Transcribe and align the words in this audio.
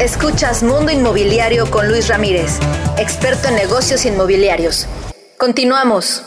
Escuchas 0.00 0.62
Mundo 0.62 0.92
Inmobiliario 0.92 1.68
con 1.68 1.88
Luis 1.88 2.06
Ramírez, 2.06 2.60
experto 2.98 3.48
en 3.48 3.56
negocios 3.56 4.06
inmobiliarios. 4.06 4.86
Continuamos. 5.36 6.22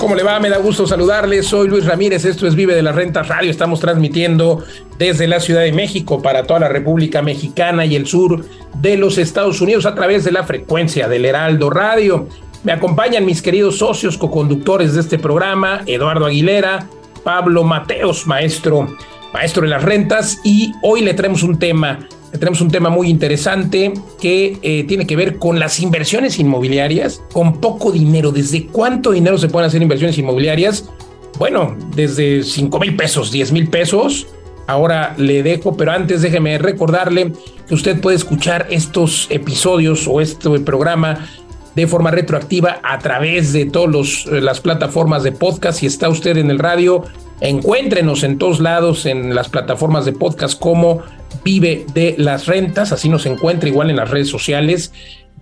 ¿Cómo 0.00 0.16
le 0.16 0.24
va? 0.24 0.40
Me 0.40 0.50
da 0.50 0.58
gusto 0.58 0.88
saludarle. 0.88 1.44
Soy 1.44 1.68
Luis 1.68 1.86
Ramírez. 1.86 2.24
Esto 2.24 2.48
es 2.48 2.56
Vive 2.56 2.74
de 2.74 2.82
las 2.82 2.96
Rentas 2.96 3.28
Radio. 3.28 3.48
Estamos 3.48 3.78
transmitiendo 3.78 4.64
desde 4.98 5.28
la 5.28 5.38
Ciudad 5.38 5.60
de 5.60 5.72
México 5.72 6.20
para 6.20 6.42
toda 6.42 6.58
la 6.58 6.68
República 6.68 7.22
Mexicana 7.22 7.86
y 7.86 7.94
el 7.94 8.08
sur 8.08 8.44
de 8.74 8.96
los 8.96 9.18
Estados 9.18 9.60
Unidos 9.60 9.86
a 9.86 9.94
través 9.94 10.24
de 10.24 10.32
la 10.32 10.42
frecuencia 10.42 11.06
del 11.06 11.26
Heraldo 11.26 11.70
Radio. 11.70 12.28
Me 12.64 12.72
acompañan 12.72 13.24
mis 13.24 13.40
queridos 13.40 13.78
socios 13.78 14.18
coconductores 14.18 14.94
de 14.94 15.00
este 15.00 15.16
programa, 15.16 15.82
Eduardo 15.86 16.26
Aguilera, 16.26 16.88
Pablo 17.22 17.62
Mateos, 17.62 18.26
maestro, 18.26 18.88
maestro 19.34 19.62
de 19.62 19.68
las 19.68 19.82
rentas, 19.82 20.40
y 20.44 20.72
hoy 20.82 21.02
le 21.02 21.12
traemos 21.12 21.42
un 21.42 21.58
tema 21.58 22.08
tenemos 22.38 22.60
un 22.60 22.70
tema 22.70 22.90
muy 22.90 23.08
interesante 23.08 23.92
que 24.20 24.58
eh, 24.62 24.84
tiene 24.88 25.06
que 25.06 25.14
ver 25.14 25.38
con 25.38 25.60
las 25.60 25.78
inversiones 25.78 26.38
inmobiliarias 26.40 27.22
con 27.32 27.60
poco 27.60 27.92
dinero. 27.92 28.32
¿Desde 28.32 28.66
cuánto 28.66 29.12
dinero 29.12 29.38
se 29.38 29.48
pueden 29.48 29.68
hacer 29.68 29.82
inversiones 29.82 30.18
inmobiliarias? 30.18 30.90
Bueno, 31.38 31.76
desde 31.94 32.42
5 32.42 32.78
mil 32.80 32.96
pesos, 32.96 33.30
10 33.30 33.52
mil 33.52 33.68
pesos. 33.68 34.26
Ahora 34.66 35.14
le 35.16 35.42
dejo, 35.42 35.76
pero 35.76 35.92
antes 35.92 36.22
déjeme 36.22 36.58
recordarle 36.58 37.32
que 37.68 37.74
usted 37.74 38.00
puede 38.00 38.16
escuchar 38.16 38.66
estos 38.70 39.28
episodios 39.30 40.08
o 40.08 40.20
este 40.20 40.58
programa 40.60 41.28
de 41.74 41.86
forma 41.86 42.10
retroactiva 42.10 42.80
a 42.82 42.98
través 42.98 43.52
de 43.52 43.66
todas 43.66 44.26
eh, 44.26 44.40
las 44.40 44.60
plataformas 44.60 45.22
de 45.22 45.32
podcast. 45.32 45.80
Si 45.80 45.86
está 45.86 46.08
usted 46.08 46.36
en 46.36 46.50
el 46.50 46.58
radio, 46.58 47.04
encuéntrenos 47.40 48.22
en 48.22 48.38
todos 48.38 48.60
lados 48.60 49.06
en 49.06 49.34
las 49.34 49.48
plataformas 49.48 50.04
de 50.04 50.12
podcast 50.12 50.58
como 50.58 51.02
Vive 51.44 51.84
de 51.92 52.14
las 52.18 52.46
Rentas, 52.46 52.92
así 52.92 53.08
nos 53.08 53.26
encuentra 53.26 53.68
igual 53.68 53.90
en 53.90 53.96
las 53.96 54.10
redes 54.10 54.28
sociales. 54.28 54.92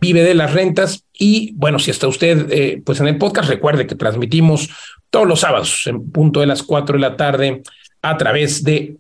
Vive 0.01 0.25
de 0.25 0.35
las 0.35 0.53
rentas 0.53 1.05
y 1.13 1.53
bueno, 1.55 1.79
si 1.79 1.93
está 1.93 2.09
usted 2.09 2.51
eh, 2.51 2.83
pues 2.85 2.99
en 2.99 3.07
el 3.07 3.19
podcast, 3.19 3.49
recuerde 3.49 3.87
que 3.87 3.95
transmitimos 3.95 4.69
todos 5.11 5.29
los 5.29 5.41
sábados 5.41 5.87
en 5.87 6.11
punto 6.11 6.41
de 6.41 6.47
las 6.47 6.65
4 6.65 6.95
de 6.97 7.01
la 7.01 7.17
tarde 7.17 7.63
a 8.03 8.17
través 8.17 8.65
de, 8.65 8.97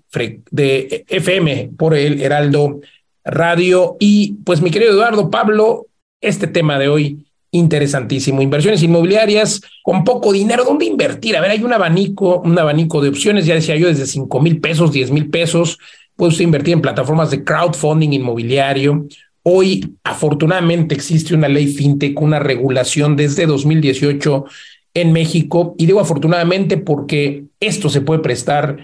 de 0.51 1.05
FM 1.09 1.71
por 1.77 1.97
el 1.97 2.23
Heraldo 2.23 2.81
Radio. 3.25 3.97
Y 3.99 4.35
pues 4.45 4.61
mi 4.61 4.71
querido 4.71 4.93
Eduardo 4.93 5.29
Pablo, 5.29 5.87
este 6.21 6.47
tema 6.47 6.79
de 6.79 6.89
hoy 6.89 7.27
interesantísimo. 7.53 8.43
Inversiones 8.43 8.83
inmobiliarias 8.83 9.61
con 9.83 10.03
poco 10.03 10.33
dinero. 10.33 10.65
¿Dónde 10.65 10.87
invertir? 10.87 11.37
A 11.37 11.41
ver, 11.41 11.51
hay 11.53 11.63
un 11.63 11.73
abanico, 11.73 12.41
un 12.41 12.59
abanico 12.59 13.01
de 13.01 13.11
opciones. 13.11 13.47
Ya 13.47 13.55
decía 13.55 13.77
yo, 13.77 13.87
desde 13.87 14.07
5 14.07 14.41
mil 14.41 14.61
pesos, 14.61 14.91
10 14.91 15.11
mil 15.13 15.31
pesos. 15.31 15.79
Puede 16.17 16.31
usted 16.31 16.45
invertir 16.45 16.75
en 16.75 16.83
plataformas 16.83 17.31
de 17.31 17.45
crowdfunding 17.45 18.13
inmobiliario. 18.13 19.07
Hoy, 19.43 19.97
afortunadamente, 20.03 20.95
existe 20.95 21.35
una 21.35 21.49
ley 21.49 21.69
fintech, 21.69 22.21
una 22.21 22.39
regulación 22.39 23.17
desde 23.17 23.47
2018 23.47 24.47
en 24.95 25.13
México. 25.13 25.75
Y 25.79 25.87
digo 25.87 26.01
afortunadamente 26.01 26.79
porque 26.79 27.45
esto 27.61 27.89
se 27.89 28.01
puede 28.01 28.21
prestar 28.21 28.79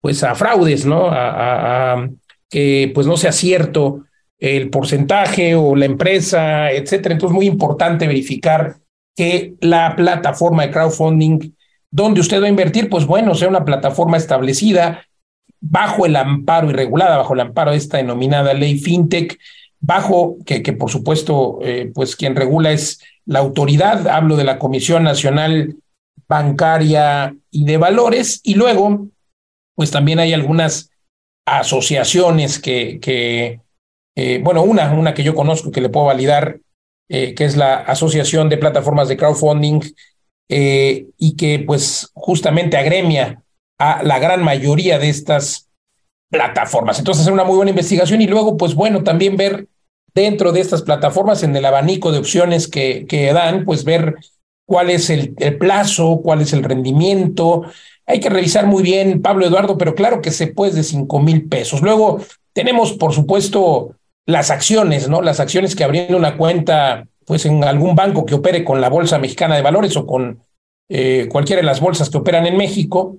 pues 0.00 0.22
a 0.24 0.34
fraudes, 0.34 0.86
¿no? 0.86 1.08
A, 1.10 2.08
que 2.50 2.90
pues 2.94 3.06
no 3.06 3.16
sea 3.16 3.32
cierto 3.32 4.06
el 4.38 4.70
porcentaje 4.70 5.54
o 5.54 5.74
la 5.74 5.84
empresa, 5.84 6.70
etcétera. 6.70 7.14
Entonces, 7.14 7.34
es 7.34 7.36
muy 7.36 7.46
importante 7.46 8.06
verificar 8.06 8.76
que 9.16 9.54
la 9.60 9.96
plataforma 9.96 10.64
de 10.64 10.70
crowdfunding 10.70 11.52
donde 11.90 12.20
usted 12.20 12.40
va 12.40 12.46
a 12.46 12.50
invertir, 12.50 12.88
pues 12.88 13.06
bueno, 13.06 13.34
sea 13.34 13.48
una 13.48 13.64
plataforma 13.64 14.16
establecida 14.16 15.04
bajo 15.60 16.06
el 16.06 16.16
amparo 16.16 16.70
y 16.70 16.72
regulada, 16.72 17.16
bajo 17.16 17.34
el 17.34 17.40
amparo 17.40 17.72
de 17.72 17.78
esta 17.78 17.96
denominada 17.96 18.54
ley 18.54 18.78
fintech, 18.78 19.38
bajo 19.80 20.36
que, 20.44 20.62
que 20.62 20.72
por 20.72 20.90
supuesto, 20.90 21.58
eh, 21.62 21.90
pues 21.94 22.14
quien 22.14 22.36
regula 22.36 22.72
es 22.72 23.00
la 23.24 23.40
autoridad, 23.40 24.06
hablo 24.08 24.36
de 24.36 24.44
la 24.44 24.58
Comisión 24.58 25.04
Nacional 25.04 25.76
Bancaria 26.28 27.34
y 27.50 27.64
de 27.64 27.76
Valores, 27.76 28.40
y 28.44 28.54
luego, 28.54 29.08
pues 29.74 29.90
también 29.90 30.18
hay 30.18 30.32
algunas 30.32 30.90
asociaciones 31.46 32.58
que, 32.58 32.98
que 33.00 33.60
eh, 34.20 34.40
bueno, 34.42 34.64
una, 34.64 34.92
una 34.92 35.14
que 35.14 35.22
yo 35.22 35.32
conozco 35.32 35.70
que 35.70 35.80
le 35.80 35.90
puedo 35.90 36.06
validar, 36.06 36.58
eh, 37.08 37.36
que 37.36 37.44
es 37.44 37.56
la 37.56 37.76
Asociación 37.76 38.48
de 38.48 38.58
Plataformas 38.58 39.06
de 39.06 39.16
Crowdfunding, 39.16 39.80
eh, 40.48 41.06
y 41.16 41.36
que 41.36 41.60
pues 41.60 42.10
justamente 42.14 42.76
agremia 42.76 43.44
a 43.78 44.02
la 44.02 44.18
gran 44.18 44.42
mayoría 44.42 44.98
de 44.98 45.08
estas 45.08 45.68
plataformas. 46.32 46.98
Entonces, 46.98 47.20
hacer 47.22 47.32
una 47.32 47.44
muy 47.44 47.54
buena 47.54 47.70
investigación 47.70 48.20
y 48.20 48.26
luego, 48.26 48.56
pues 48.56 48.74
bueno, 48.74 49.04
también 49.04 49.36
ver 49.36 49.68
dentro 50.12 50.50
de 50.50 50.62
estas 50.62 50.82
plataformas, 50.82 51.44
en 51.44 51.54
el 51.54 51.64
abanico 51.64 52.10
de 52.10 52.18
opciones 52.18 52.66
que, 52.66 53.06
que 53.06 53.32
dan, 53.32 53.64
pues 53.64 53.84
ver 53.84 54.16
cuál 54.66 54.90
es 54.90 55.10
el, 55.10 55.36
el, 55.38 55.58
plazo, 55.58 56.22
cuál 56.24 56.40
es 56.40 56.52
el 56.52 56.64
rendimiento. 56.64 57.66
Hay 58.04 58.18
que 58.18 58.30
revisar 58.30 58.66
muy 58.66 58.82
bien, 58.82 59.22
Pablo 59.22 59.46
Eduardo, 59.46 59.78
pero 59.78 59.94
claro 59.94 60.20
que 60.20 60.32
se 60.32 60.48
puede 60.48 60.72
de 60.72 60.82
5 60.82 61.20
mil 61.20 61.48
pesos. 61.48 61.82
Luego 61.82 62.20
tenemos, 62.52 62.94
por 62.94 63.12
supuesto, 63.12 63.94
las 64.28 64.50
acciones, 64.50 65.08
¿no? 65.08 65.22
Las 65.22 65.40
acciones 65.40 65.74
que 65.74 65.84
abriendo 65.84 66.18
una 66.18 66.36
cuenta, 66.36 67.08
pues 67.24 67.46
en 67.46 67.64
algún 67.64 67.94
banco 67.94 68.26
que 68.26 68.34
opere 68.34 68.62
con 68.62 68.78
la 68.78 68.90
Bolsa 68.90 69.18
Mexicana 69.18 69.56
de 69.56 69.62
Valores 69.62 69.96
o 69.96 70.06
con 70.06 70.42
eh, 70.90 71.28
cualquiera 71.32 71.62
de 71.62 71.66
las 71.66 71.80
bolsas 71.80 72.10
que 72.10 72.18
operan 72.18 72.44
en 72.44 72.58
México, 72.58 73.16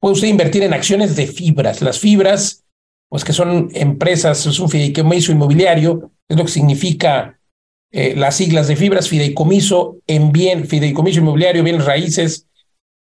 puede 0.00 0.14
usted 0.14 0.26
invertir 0.26 0.64
en 0.64 0.74
acciones 0.74 1.14
de 1.14 1.28
fibras. 1.28 1.82
Las 1.82 2.00
fibras, 2.00 2.64
pues 3.08 3.22
que 3.22 3.32
son 3.32 3.68
empresas, 3.74 4.44
es 4.44 4.58
un 4.58 4.68
fideicomiso 4.68 5.30
inmobiliario, 5.30 6.10
es 6.28 6.36
lo 6.36 6.44
que 6.44 6.50
significa 6.50 7.38
eh, 7.92 8.16
las 8.16 8.34
siglas 8.34 8.66
de 8.66 8.74
fibras, 8.74 9.08
fideicomiso 9.08 9.98
en 10.08 10.32
bien, 10.32 10.66
fideicomiso 10.66 11.20
inmobiliario, 11.20 11.62
bienes 11.62 11.84
raíces. 11.84 12.48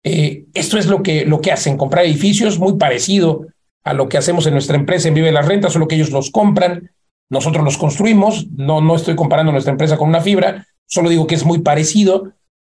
Eh, 0.04 0.44
esto 0.54 0.78
es 0.78 0.88
lo 0.88 1.02
que, 1.04 1.26
lo 1.26 1.40
que 1.40 1.54
hacen, 1.54 1.78
comprar 1.78 2.04
edificios, 2.04 2.60
muy 2.60 2.74
parecido 2.74 3.48
a 3.86 3.94
lo 3.94 4.10
que 4.10 4.18
hacemos 4.18 4.46
en 4.46 4.54
nuestra 4.54 4.76
empresa 4.76 5.08
en 5.08 5.14
Vive 5.14 5.32
las 5.32 5.48
Rentas, 5.48 5.72
solo 5.72 5.88
que 5.88 5.96
ellos 5.96 6.12
los 6.12 6.32
compran, 6.32 6.92
nosotros 7.30 7.64
los 7.64 7.78
construimos, 7.78 8.48
no, 8.52 8.82
no 8.82 8.96
estoy 8.96 9.16
comparando 9.16 9.52
nuestra 9.52 9.72
empresa 9.72 9.98
con 9.98 10.10
una 10.10 10.22
fibra, 10.22 10.66
solo 10.86 11.10
digo 11.10 11.28
que 11.28 11.36
es 11.36 11.46
muy 11.46 11.60
parecido. 11.60 12.34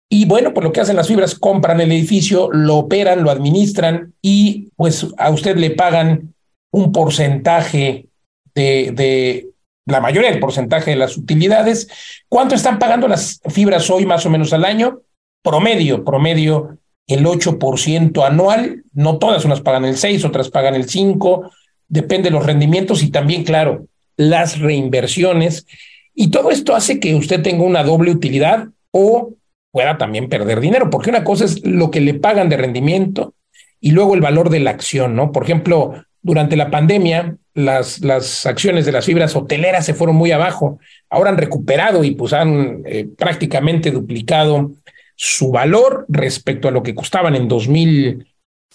Y 0.10 0.26
bueno, 0.26 0.54
pues 0.54 0.66
lo 0.66 0.74
que 0.74 0.82
hacen 0.82 0.98
las 0.98 1.08
fibras, 1.08 1.36
compran 1.36 1.80
el 1.80 1.92
edificio, 1.92 2.50
lo 2.52 2.78
operan, 2.78 3.24
lo 3.24 3.32
administran 3.32 4.14
y 4.22 4.70
pues 4.76 5.08
a 5.18 5.30
usted 5.30 5.56
le 5.56 5.72
pagan 5.72 6.34
un 6.72 6.92
porcentaje 6.92 8.08
de, 8.54 8.92
de 8.94 9.52
la 9.86 10.02
mayoría 10.02 10.30
del 10.30 10.40
porcentaje 10.40 10.92
de 10.92 10.98
las 10.98 11.16
utilidades. 11.16 11.88
¿Cuánto 12.28 12.56
están 12.56 12.78
pagando 12.78 13.08
las 13.08 13.40
fibras 13.50 13.90
hoy 13.90 14.06
más 14.06 14.26
o 14.26 14.30
menos 14.30 14.52
al 14.52 14.66
año? 14.66 15.02
Promedio, 15.42 16.04
promedio 16.04 16.78
el 17.08 17.26
8% 17.26 18.26
anual. 18.26 18.84
No 18.94 19.18
todas, 19.18 19.46
unas 19.46 19.62
pagan 19.62 19.86
el 19.86 19.98
6, 19.98 20.26
otras 20.26 20.50
pagan 20.50 20.76
el 20.76 20.90
5, 20.90 21.52
depende 21.88 22.30
de 22.30 22.36
los 22.36 22.46
rendimientos 22.46 23.04
y 23.04 23.12
también, 23.12 23.44
claro, 23.44 23.86
las 24.18 24.60
reinversiones. 24.60 25.66
Y 26.14 26.30
todo 26.30 26.52
esto 26.52 26.76
hace 26.76 27.00
que 27.00 27.16
usted 27.16 27.42
tenga 27.42 27.64
una 27.64 27.84
doble 27.84 28.12
utilidad 28.12 28.68
o 28.92 29.34
pueda 29.72 29.98
también 29.98 30.30
perder 30.30 30.60
dinero, 30.60 30.90
porque 30.90 31.10
una 31.10 31.24
cosa 31.24 31.46
es 31.46 31.66
lo 31.66 31.92
que 31.92 32.02
le 32.02 32.14
pagan 32.14 32.50
de 32.50 32.58
rendimiento 32.58 33.34
y 33.80 33.92
luego 33.92 34.14
el 34.14 34.22
valor 34.22 34.50
de 34.50 34.60
la 34.60 34.72
acción, 34.72 35.16
¿no? 35.16 35.32
Por 35.32 35.44
ejemplo, 35.44 35.94
durante 36.22 36.56
la 36.56 36.70
pandemia, 36.70 37.38
las, 37.54 38.02
las 38.02 38.46
acciones 38.46 38.86
de 38.86 38.92
las 38.92 39.06
fibras 39.06 39.36
hoteleras 39.36 39.86
se 39.86 39.94
fueron 39.94 40.16
muy 40.16 40.32
abajo, 40.32 40.80
ahora 41.10 41.32
han 41.32 41.38
recuperado 41.38 42.04
y 42.04 42.12
pues 42.12 42.34
han 42.34 42.84
eh, 42.86 43.08
prácticamente 43.18 43.92
duplicado 43.92 44.72
su 45.16 45.52
valor 45.52 46.06
respecto 46.10 46.68
a 46.68 46.72
lo 46.72 46.84
que 46.84 46.96
costaban 46.96 47.36
en 47.36 47.48
2000 47.48 48.28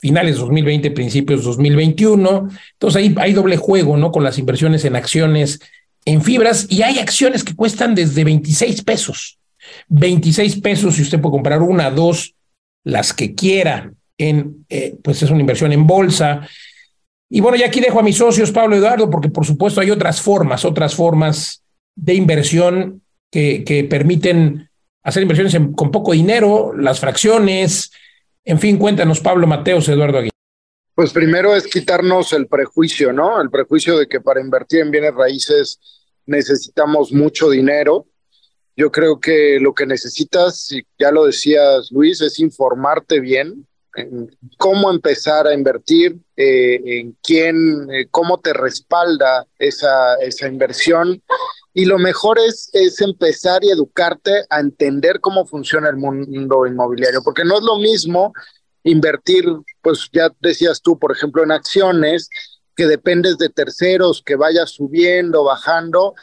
finales 0.07 0.37
2020, 0.37 0.93
principios 0.93 1.43
2021. 1.43 2.49
Entonces 2.75 2.97
ahí 2.97 3.13
hay 3.19 3.33
doble 3.33 3.57
juego, 3.57 3.97
¿no? 3.97 4.13
Con 4.13 4.23
las 4.23 4.39
inversiones 4.39 4.85
en 4.85 4.95
acciones, 4.95 5.59
en 6.05 6.23
fibras, 6.23 6.69
y 6.71 6.83
hay 6.83 7.01
acciones 7.01 7.43
que 7.43 7.57
cuestan 7.57 7.97
desde 7.97 8.23
26 8.23 8.85
pesos. 8.85 9.39
26 9.89 10.61
pesos 10.61 10.95
si 10.95 11.03
usted 11.03 11.21
puede 11.21 11.33
comprar 11.33 11.61
una, 11.61 11.91
dos, 11.91 12.35
las 12.85 13.13
que 13.13 13.35
quiera, 13.35 13.91
en, 14.17 14.65
eh, 14.69 14.95
pues 15.03 15.21
es 15.25 15.31
una 15.31 15.41
inversión 15.41 15.73
en 15.73 15.89
bolsa. 15.89 16.47
Y 17.29 17.41
bueno, 17.41 17.57
ya 17.57 17.67
aquí 17.67 17.81
dejo 17.81 17.99
a 17.99 18.05
mis 18.05 18.17
socios, 18.17 18.53
Pablo 18.53 18.77
Eduardo, 18.77 19.11
porque 19.11 19.29
por 19.29 19.45
supuesto 19.45 19.81
hay 19.81 19.91
otras 19.91 20.23
formas, 20.23 20.65
otras 20.65 20.95
formas 20.95 21.65
de 21.97 22.15
inversión 22.15 23.03
que, 23.29 23.65
que 23.65 23.83
permiten 23.83 24.71
hacer 25.03 25.23
inversiones 25.23 25.57
con 25.75 25.91
poco 25.91 26.13
dinero, 26.13 26.73
las 26.77 27.01
fracciones, 27.01 27.91
en 28.47 28.61
fin, 28.61 28.79
cuéntanos, 28.79 29.21
Pablo 29.21 29.47
Mateos, 29.47 29.89
Eduardo 29.89 30.19
Aguirre. 30.19 30.31
Pues 30.95 31.13
primero 31.13 31.55
es 31.55 31.67
quitarnos 31.67 32.33
el 32.33 32.47
prejuicio, 32.47 33.13
¿no? 33.13 33.43
El 33.43 33.51
prejuicio 33.51 33.99
de 33.99 34.07
que 34.07 34.21
para 34.21 34.41
invertir 34.41 34.81
en 34.81 34.91
bienes 34.91 35.15
raíces 35.15 35.79
necesitamos 36.25 37.13
mucho 37.13 37.51
dinero. 37.51 38.07
Yo 38.77 38.91
creo 38.91 39.19
que 39.19 39.59
lo 39.61 39.75
que 39.75 39.85
necesitas, 39.85 40.71
y 40.71 40.87
ya 40.99 41.11
lo 41.11 41.27
decías 41.27 41.91
Luis, 41.91 42.21
es 42.21 42.39
informarte 42.39 43.21
bien. 43.21 43.67
cómo 44.59 44.91
empezar 44.91 45.47
a 45.47 45.55
invertir, 45.55 46.19
eh, 46.37 46.81
en 46.85 47.17
quién, 47.23 47.89
eh, 47.91 48.07
cómo 48.11 48.39
te 48.39 48.53
respalda 48.53 49.47
esa, 49.59 50.17
esa 50.17 50.47
inversión. 50.47 51.23
Y 51.79 51.85
lo 51.85 51.99
mejor 51.99 52.39
es, 52.39 52.71
es 52.73 53.03
empezar 53.03 53.63
y 53.63 53.69
educarte 53.69 54.47
a 54.49 54.61
entender 54.61 55.21
cómo 55.21 55.45
funciona 55.45 55.91
el 55.91 55.99
mundo 55.99 56.67
inmobiliario, 56.67 57.21
porque 57.23 57.45
no 57.45 57.59
es 57.59 57.65
lo 57.65 57.77
mismo 57.77 58.33
invertir, 58.83 59.45
pues 59.83 60.09
ya 60.11 60.33
decías 60.41 60.81
tú, 60.81 60.99
por 60.99 61.13
ejemplo, 61.13 61.43
en 61.43 61.53
acciones, 61.53 62.31
que 62.75 62.87
dependes 62.87 63.37
de 63.37 63.51
terceros, 63.51 64.23
que 64.25 64.37
vayas 64.37 64.71
subiendo, 64.71 65.45
bajando, 65.45 66.15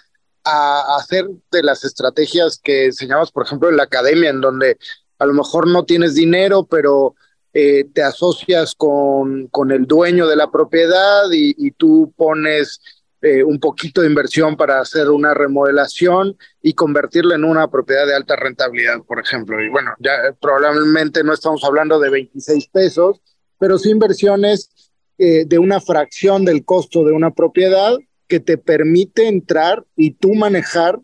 a 0.44 0.96
hacer 0.98 1.30
de 1.52 1.62
las 1.62 1.84
estrategias 1.84 2.58
que 2.58 2.86
enseñamos, 2.86 3.32
por 3.32 3.46
ejemplo, 3.46 3.70
en 3.70 3.78
la 3.78 3.84
academia, 3.84 4.32
en 4.32 4.42
donde 4.42 4.80
a 5.20 5.28
lo 5.28 5.34
mejor 5.34 5.68
no 5.68 5.86
tienes 5.86 6.16
dinero, 6.16 6.66
pero 6.66 7.14
eh, 7.54 7.86
te 7.94 8.02
asocias 8.02 8.74
con, 8.74 9.50
con, 9.50 9.72
el 9.72 9.86
dueño 9.86 10.26
de 10.26 10.36
la 10.36 10.50
propiedad 10.50 11.26
y, 11.32 11.70
tú 11.78 12.12
pones 12.18 12.82
eh, 13.24 13.42
un 13.42 13.58
poquito 13.58 14.02
de 14.02 14.08
inversión 14.08 14.58
para 14.58 14.82
hacer 14.82 15.10
una 15.10 15.34
remodelación 15.34 16.38
y 16.62 16.74
convertirla 16.74 17.36
en 17.36 17.46
una 17.46 17.70
propiedad 17.70 18.06
de 18.06 18.14
alta 18.14 18.36
rentabilidad, 18.36 19.02
por 19.04 19.18
ejemplo. 19.18 19.64
Y 19.64 19.70
bueno, 19.70 19.92
ya 19.98 20.36
probablemente 20.42 21.24
no 21.24 21.32
estamos 21.32 21.64
hablando 21.64 22.02
de 22.02 22.10
26 22.10 22.68
pesos, 22.68 23.22
pero 23.58 23.78
sí 23.78 23.92
inversiones 23.92 24.92
eh, 25.18 25.46
de 25.46 25.58
una 25.58 25.80
fracción 25.80 26.44
del 26.44 26.66
costo 26.66 27.06
de 27.06 27.14
una 27.14 27.32
propiedad 27.32 27.96
que 28.28 28.42
te 28.42 28.58
permite 28.58 29.30
entrar 29.30 29.86
y 29.96 30.12
tú 30.12 30.34
manejar 30.34 31.00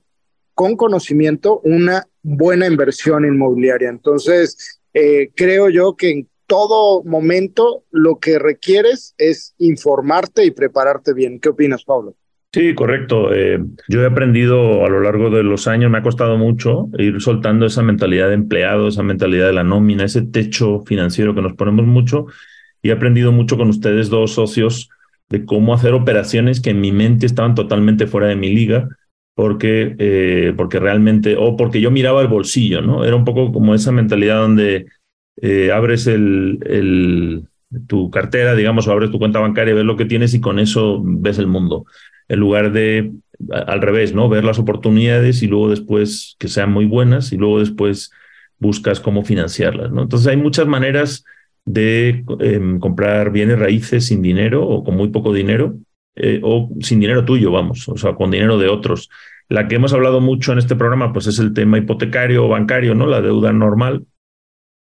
con 0.54 0.75
conocimiento 0.75 1.62
una 1.63 2.06
buena 2.22 2.68
inversión 2.68 3.24
inmobiliaria. 3.24 3.88
Entonces, 3.88 4.81
eh, 4.94 5.31
creo 5.38 5.69
yo 5.69 5.95
que 5.95 6.10
en 6.10 6.30
todo 6.50 7.04
momento 7.04 7.84
lo 7.92 8.18
que 8.18 8.40
requieres 8.40 9.13
es 9.19 9.54
informarte 9.60 10.46
y 10.46 10.51
prepararte 10.51 11.13
bien. 11.13 11.40
¿Qué 11.40 11.50
opinas, 11.50 11.84
Pablo? 11.84 12.16
Sí, 12.51 12.74
correcto. 12.74 13.31
Eh, 13.31 13.60
yo 13.88 14.01
he 14.01 14.07
aprendido 14.07 14.84
a 14.84 14.90
lo 14.90 15.00
largo 15.00 15.30
de 15.30 15.44
los 15.44 15.68
años, 15.68 15.92
me 15.92 16.00
ha 16.00 16.01
costado 16.01 16.40
mucho 16.40 16.90
ir 16.98 17.22
soltando 17.22 17.68
esa 17.68 17.84
mentalidad 17.84 18.30
de 18.30 18.34
empleado, 18.34 18.88
esa 18.88 19.04
mentalidad 19.04 19.46
de 19.46 19.54
la 19.54 19.63
nómina, 19.63 20.06
ese 20.06 20.24
techo 20.24 20.81
financiero 20.88 21.36
que 21.36 21.44
nos 21.44 21.54
ponemos 21.54 21.86
mucho. 21.86 22.25
Y 22.81 22.90
he 22.90 22.94
aprendido 22.94 23.31
mucho 23.31 23.56
con 23.56 23.69
ustedes 23.69 24.10
dos 24.10 24.34
socios 24.34 24.90
de 25.30 25.46
cómo 25.46 25.75
hacer 25.75 25.94
operaciones 25.94 26.62
que 26.62 26.72
en 26.72 26.81
mi 26.81 26.92
mente 26.92 27.28
estaban 27.28 27.54
totalmente 27.54 28.07
fuera 28.07 28.25
de 28.25 28.36
mi 28.36 28.50
liga, 28.50 28.90
porque, 29.36 29.96
eh, 30.00 30.54
porque 30.57 30.80
realmente, 30.80 31.36
o 31.38 31.56
porque 31.56 31.80
yo 31.80 31.92
miraba 31.92 32.24
el 32.24 32.28
bolsillo, 32.28 32.81
¿no? 32.81 33.06
Era 33.06 33.16
un 33.16 33.25
poco 33.25 33.51
como 33.51 33.75
esa 33.75 33.92
mentalidad 33.92 34.42
donde 34.42 34.88
eh, 35.41 35.71
abres 35.71 36.09
tu 37.88 38.09
cartera, 38.09 38.56
digamos, 38.56 38.88
o 38.88 38.91
abres 38.91 39.12
tu 39.12 39.19
cuenta 39.19 39.39
bancaria, 39.39 39.74
ves 39.74 39.86
lo 39.86 39.97
que 39.97 40.06
tienes 40.06 40.33
y 40.33 40.41
con 40.41 40.59
eso 40.59 41.01
ves 41.03 41.38
el 41.38 41.47
mundo, 41.47 41.86
en 42.27 42.39
lugar 42.39 42.71
de 42.71 43.12
al 43.51 43.81
revés, 43.81 44.13
¿no? 44.13 44.27
Ver 44.27 44.44
las 44.44 44.59
oportunidades 44.59 45.41
y 45.44 45.47
luego 45.47 45.69
después 45.69 46.36
que 46.39 46.47
sean 46.47 46.71
muy 46.71 46.86
buenas 46.86 47.31
y 47.31 47.38
luego 47.38 47.59
después 47.59 48.12
buscas 48.57 49.00
cómo 49.00 49.24
financiarlas. 49.24 49.91
Entonces 49.95 50.27
hay 50.27 50.38
muchas 50.38 50.68
maneras 50.68 51.24
de 51.65 52.24
em, 52.39 52.80
comprar 52.80 53.31
bienes 53.31 53.59
raíces 53.59 54.07
sin 54.07 54.21
dinero 54.21 54.68
o 54.68 54.83
con 54.83 54.95
muy 54.97 55.09
poco 55.09 55.33
dinero 55.33 55.75
eh, 56.15 56.41
o 56.44 56.69
sin 56.81 57.00
dinero 57.00 57.24
tuyo, 57.24 57.51
vamos, 57.51 57.88
o 57.88 57.97
sea, 57.97 58.13
con 58.15 58.31
dinero 58.31 58.57
de 58.57 58.68
otros. 58.68 59.09
La 59.47 59.68
que 59.68 59.75
hemos 59.75 59.94
hablado 59.94 60.19
mucho 60.19 60.51
en 60.51 60.59
este 60.59 60.75
programa, 60.75 61.13
pues 61.13 61.27
es 61.27 61.39
el 61.39 61.53
tema 61.53 61.77
hipotecario 61.77 62.45
o 62.45 62.50
bancario, 62.50 62.94
¿no? 62.94 63.06
La 63.06 63.21
deuda 63.21 63.53
normal, 63.53 64.06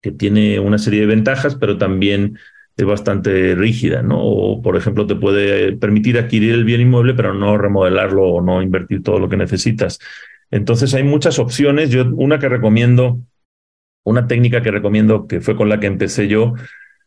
que 0.01 0.11
tiene 0.11 0.59
una 0.59 0.77
serie 0.77 1.01
de 1.01 1.07
ventajas, 1.07 1.55
pero 1.55 1.77
también 1.77 2.37
es 2.77 2.85
bastante 2.85 3.55
rígida, 3.55 4.01
¿no? 4.01 4.19
O, 4.19 4.61
por 4.61 4.75
ejemplo, 4.77 5.05
te 5.05 5.15
puede 5.15 5.73
permitir 5.73 6.17
adquirir 6.17 6.53
el 6.53 6.63
bien 6.63 6.81
inmueble, 6.81 7.13
pero 7.13 7.33
no 7.33 7.57
remodelarlo 7.57 8.23
o 8.23 8.41
no 8.41 8.61
invertir 8.61 9.03
todo 9.03 9.19
lo 9.19 9.29
que 9.29 9.37
necesitas. 9.37 9.99
Entonces 10.49 10.93
hay 10.93 11.03
muchas 11.03 11.39
opciones. 11.39 11.89
Yo, 11.89 12.05
una 12.15 12.39
que 12.39 12.49
recomiendo 12.49 13.19
una 14.03 14.27
técnica 14.27 14.61
que 14.61 14.71
recomiendo, 14.71 15.27
que 15.27 15.41
fue 15.41 15.55
con 15.55 15.69
la 15.69 15.79
que 15.79 15.87
empecé 15.87 16.27
yo, 16.27 16.53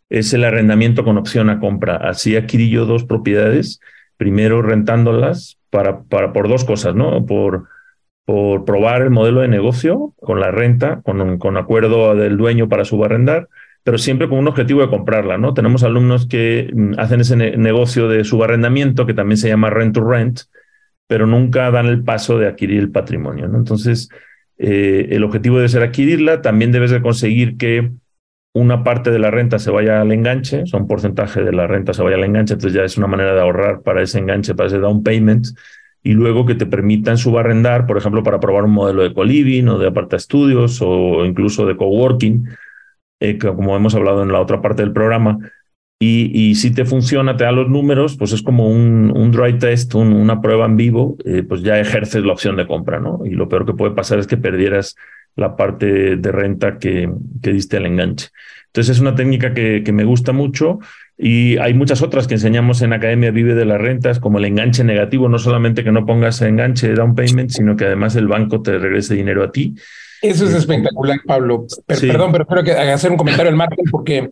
es 0.09 0.33
el 0.33 0.45
arrendamiento 0.45 1.05
con 1.05 1.19
opción 1.19 1.51
a 1.51 1.61
compra. 1.61 1.97
Así 1.97 2.37
adquirí 2.37 2.71
yo 2.71 2.87
dos 2.87 3.05
propiedades, 3.05 3.81
primero 4.17 4.63
rentándolas 4.63 5.59
para, 5.71 6.03
para, 6.05 6.33
por 6.33 6.49
dos 6.49 6.65
cosas, 6.65 6.95
¿no? 6.95 7.27
Por, 7.27 7.69
por 8.25 8.65
probar 8.65 9.03
el 9.03 9.11
modelo 9.11 9.41
de 9.41 9.49
negocio 9.49 10.15
con 10.21 10.41
la 10.41 10.51
renta, 10.51 11.03
con, 11.03 11.39
con 11.39 11.57
acuerdo 11.57 12.15
del 12.15 12.37
dueño 12.37 12.69
para 12.69 12.85
subarrendar, 12.85 13.49
pero 13.83 13.99
siempre 13.99 14.29
con 14.29 14.39
un 14.39 14.49
objetivo 14.49 14.81
de 14.81 14.89
comprarla, 14.89 15.37
¿no? 15.37 15.53
Tenemos 15.53 15.83
alumnos 15.85 16.27
que 16.27 16.71
mm, 16.73 16.95
hacen 16.99 17.21
ese 17.21 17.37
negocio 17.37 18.09
de 18.09 18.25
subarrendamiento, 18.25 19.07
que 19.07 19.15
también 19.15 19.37
se 19.37 19.49
llama 19.49 19.71
rent 19.71 19.95
to 19.95 20.03
rent, 20.03 20.41
pero 21.07 21.27
nunca 21.27 21.71
dan 21.71 21.87
el 21.87 22.03
paso 22.03 22.39
de 22.39 22.49
adquirir 22.49 22.81
el 22.81 22.91
patrimonio, 22.91 23.47
¿no? 23.47 23.59
Entonces, 23.59 24.09
eh, 24.57 25.09
el 25.11 25.23
objetivo 25.23 25.57
debe 25.57 25.69
ser 25.69 25.83
adquirirla, 25.83 26.41
también 26.41 26.73
debes 26.73 26.91
de 26.91 27.03
conseguir 27.03 27.59
que 27.59 27.93
una 28.55 28.85
parte 28.85 29.11
de 29.11 29.19
la 29.19 29.31
renta 29.31 29.59
se 29.59 29.71
vaya 29.71 30.01
al 30.01 30.13
enganche, 30.13 30.63
o 30.63 30.67
sea, 30.67 30.81
un 30.81 30.87
porcentaje 30.87 31.43
de 31.43 31.53
la 31.53 31.67
renta 31.67 31.93
se 31.93 32.03
vaya 32.03 32.17
al 32.17 32.25
enganche, 32.25 32.55
entonces 32.55 32.75
ya 32.79 32.85
es 32.85 32.97
una 32.97 33.09
manera 33.09 33.35
de 33.35 33.41
ahorrar 33.41 33.83
para 33.83 34.01
ese 34.01 34.19
enganche, 34.19 34.55
para 34.55 34.69
ese 34.69 34.79
down 34.79 35.03
payment, 35.03 35.49
y 36.05 36.13
luego 36.13 36.45
que 36.45 36.55
te 36.55 36.67
permitan 36.67 37.19
subarrendar, 37.19 37.87
por 37.87 37.97
ejemplo, 37.97 38.23
para 38.23 38.39
probar 38.39 38.65
un 38.65 38.73
modelo 38.73 39.03
de 39.03 39.13
co-living 39.13 39.67
o 39.69 39.79
de 39.79 39.89
aparta 39.89 40.17
estudios 40.17 40.81
o 40.83 41.25
incluso 41.25 41.67
de 41.67 41.77
coworking, 41.77 42.47
eh, 43.21 43.39
como 43.39 43.75
hemos 43.75 43.95
hablado 43.95 44.23
en 44.23 44.31
la 44.31 44.41
otra 44.41 44.61
parte 44.61 44.83
del 44.83 44.93
programa, 44.93 45.39
y, 46.07 46.55
si 46.57 46.71
te 46.71 46.85
funciona, 46.85 47.35
te 47.35 47.45
da 47.45 47.53
los 47.53 47.71
números, 47.71 48.19
pues 48.19 48.33
es 48.33 48.43
como 48.43 48.69
un, 48.69 49.31
dry 49.33 49.59
test, 49.59 49.95
una 49.95 50.43
prueba 50.43 50.67
en 50.67 50.77
vivo, 50.77 51.17
eh, 51.25 51.43
pues 51.43 51.63
ya 51.63 51.81
ejerces 51.81 52.23
la 52.23 52.35
opción 52.35 52.57
de 52.57 52.67
compra, 52.67 53.01
¿no? 53.01 53.21
Y 53.25 53.31
lo 53.31 53.49
peor 53.49 53.65
que 53.65 53.73
puede 53.73 53.95
pasar 53.95 54.19
es 54.19 54.27
que 54.27 54.37
perdieras 54.37 54.97
la 55.35 55.57
parte 55.57 56.17
de 56.17 56.33
renta 56.33 56.79
que, 56.79 57.11
que 57.43 57.53
diste 57.55 57.79
al 57.79 57.87
enganche. 57.87 58.29
Entonces 58.75 58.97
es 58.97 59.01
una 59.01 59.15
técnica 59.15 59.55
que, 59.55 59.85
me 59.93 60.05
gusta 60.05 60.33
mucho 60.33 60.81
y 61.17 61.59
hay 61.59 61.75
muchas 61.75 62.03
otras 62.03 62.27
que 62.27 62.35
enseñamos 62.35 62.83
en 62.83 62.93
Academia 62.93 63.31
Vive 63.31 63.55
de 63.55 63.65
las 63.65 63.81
Rentas, 63.81 64.19
como 64.19 64.39
el 64.39 64.45
enganche 64.45 64.85
negativo, 64.85 65.29
no 65.29 65.39
solamente 65.39 65.85
que 65.85 65.93
no 65.93 66.07
pongas 66.07 66.41
enganche 66.43 66.89
de 66.89 66.95
down 66.95 67.15
payment, 67.15 67.51
sino 67.51 67.77
que 67.77 67.85
además 67.85 68.17
el 68.17 68.29
banco 68.29 68.63
te 68.63 68.79
regrese 68.79 69.15
dinero 69.15 69.45
a 69.45 69.53
ti. 69.53 69.75
Eso 70.23 70.47
es 70.47 70.55
espectacular, 70.55 71.19
Pablo. 71.27 71.67
Perdón, 71.87 72.33
pero 72.33 72.47
quiero 72.47 72.65
que 72.65 72.73
hacer 72.73 73.11
un 73.11 73.17
comentario 73.17 73.51
al 73.51 73.57
margen 73.57 73.85
porque 73.91 74.31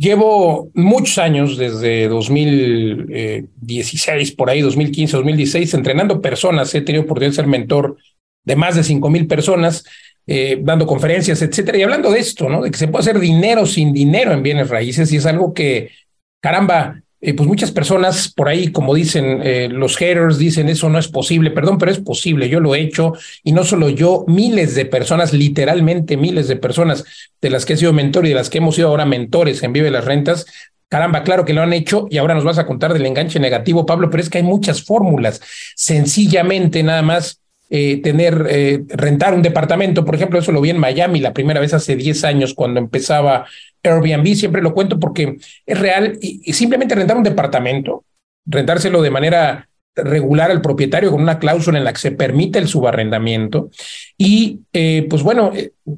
Llevo 0.00 0.70
muchos 0.72 1.18
años, 1.18 1.58
desde 1.58 2.08
2016, 2.08 4.32
por 4.32 4.48
ahí, 4.48 4.62
2015, 4.62 5.14
2016, 5.14 5.74
entrenando 5.74 6.22
personas. 6.22 6.74
He 6.74 6.80
tenido 6.80 7.04
oportunidad 7.04 7.32
de 7.32 7.36
ser 7.36 7.46
mentor 7.46 7.98
de 8.42 8.56
más 8.56 8.76
de 8.76 8.82
5 8.82 9.10
mil 9.10 9.26
personas, 9.26 9.84
eh, 10.26 10.58
dando 10.62 10.86
conferencias, 10.86 11.42
etcétera. 11.42 11.76
Y 11.76 11.82
hablando 11.82 12.10
de 12.10 12.18
esto, 12.18 12.48
¿no? 12.48 12.62
De 12.62 12.70
que 12.70 12.78
se 12.78 12.88
puede 12.88 13.02
hacer 13.02 13.20
dinero 13.20 13.66
sin 13.66 13.92
dinero 13.92 14.32
en 14.32 14.42
bienes 14.42 14.70
raíces 14.70 15.12
y 15.12 15.18
es 15.18 15.26
algo 15.26 15.52
que, 15.52 15.90
caramba, 16.40 17.02
eh, 17.22 17.34
pues 17.34 17.46
muchas 17.46 17.70
personas 17.70 18.32
por 18.32 18.48
ahí, 18.48 18.72
como 18.72 18.94
dicen 18.94 19.40
eh, 19.42 19.68
los 19.70 19.96
haters, 19.98 20.38
dicen 20.38 20.68
eso 20.70 20.88
no 20.88 20.98
es 20.98 21.08
posible, 21.08 21.50
perdón, 21.50 21.76
pero 21.76 21.92
es 21.92 21.98
posible, 21.98 22.48
yo 22.48 22.60
lo 22.60 22.74
he 22.74 22.80
hecho 22.80 23.12
y 23.44 23.52
no 23.52 23.64
solo 23.64 23.90
yo, 23.90 24.24
miles 24.26 24.74
de 24.74 24.86
personas, 24.86 25.34
literalmente 25.34 26.16
miles 26.16 26.48
de 26.48 26.56
personas 26.56 27.04
de 27.42 27.50
las 27.50 27.66
que 27.66 27.74
he 27.74 27.76
sido 27.76 27.92
mentor 27.92 28.24
y 28.24 28.30
de 28.30 28.36
las 28.36 28.48
que 28.48 28.58
hemos 28.58 28.74
sido 28.74 28.88
ahora 28.88 29.04
mentores 29.04 29.62
en 29.62 29.72
Vive 29.72 29.90
las 29.90 30.06
Rentas, 30.06 30.46
Caramba, 30.90 31.22
claro 31.22 31.44
que 31.44 31.54
lo 31.54 31.62
han 31.62 31.72
hecho 31.72 32.08
y 32.10 32.18
ahora 32.18 32.34
nos 32.34 32.42
vas 32.42 32.58
a 32.58 32.66
contar 32.66 32.92
del 32.92 33.06
enganche 33.06 33.38
negativo, 33.38 33.86
Pablo, 33.86 34.10
pero 34.10 34.24
es 34.24 34.28
que 34.28 34.38
hay 34.38 34.44
muchas 34.44 34.82
fórmulas. 34.82 35.40
Sencillamente 35.76 36.82
nada 36.82 37.00
más 37.00 37.39
eh, 37.72 38.02
tener, 38.02 38.46
eh, 38.50 38.82
rentar 38.88 39.32
un 39.32 39.42
departamento, 39.42 40.04
por 40.04 40.16
ejemplo, 40.16 40.40
eso 40.40 40.50
lo 40.50 40.60
vi 40.60 40.70
en 40.70 40.78
Miami 40.78 41.20
la 41.20 41.32
primera 41.32 41.60
vez 41.60 41.72
hace 41.72 41.94
10 41.94 42.24
años 42.24 42.52
cuando 42.52 42.80
empezaba 42.80 43.46
Airbnb, 43.84 44.34
siempre 44.34 44.60
lo 44.60 44.74
cuento 44.74 44.98
porque 44.98 45.36
es 45.64 45.78
real 45.78 46.18
y, 46.20 46.52
simplemente 46.52 46.96
rentar 46.96 47.16
un 47.16 47.22
departamento, 47.22 48.04
rentárselo 48.44 49.00
de 49.02 49.10
manera 49.10 49.68
regular 49.94 50.50
al 50.50 50.62
propietario 50.62 51.12
con 51.12 51.22
una 51.22 51.38
cláusula 51.38 51.78
en 51.78 51.84
la 51.84 51.92
que 51.92 52.00
se 52.00 52.10
permite 52.10 52.58
el 52.58 52.66
subarrendamiento 52.66 53.70
y 54.18 54.62
eh, 54.72 55.06
pues 55.08 55.22
bueno, 55.22 55.52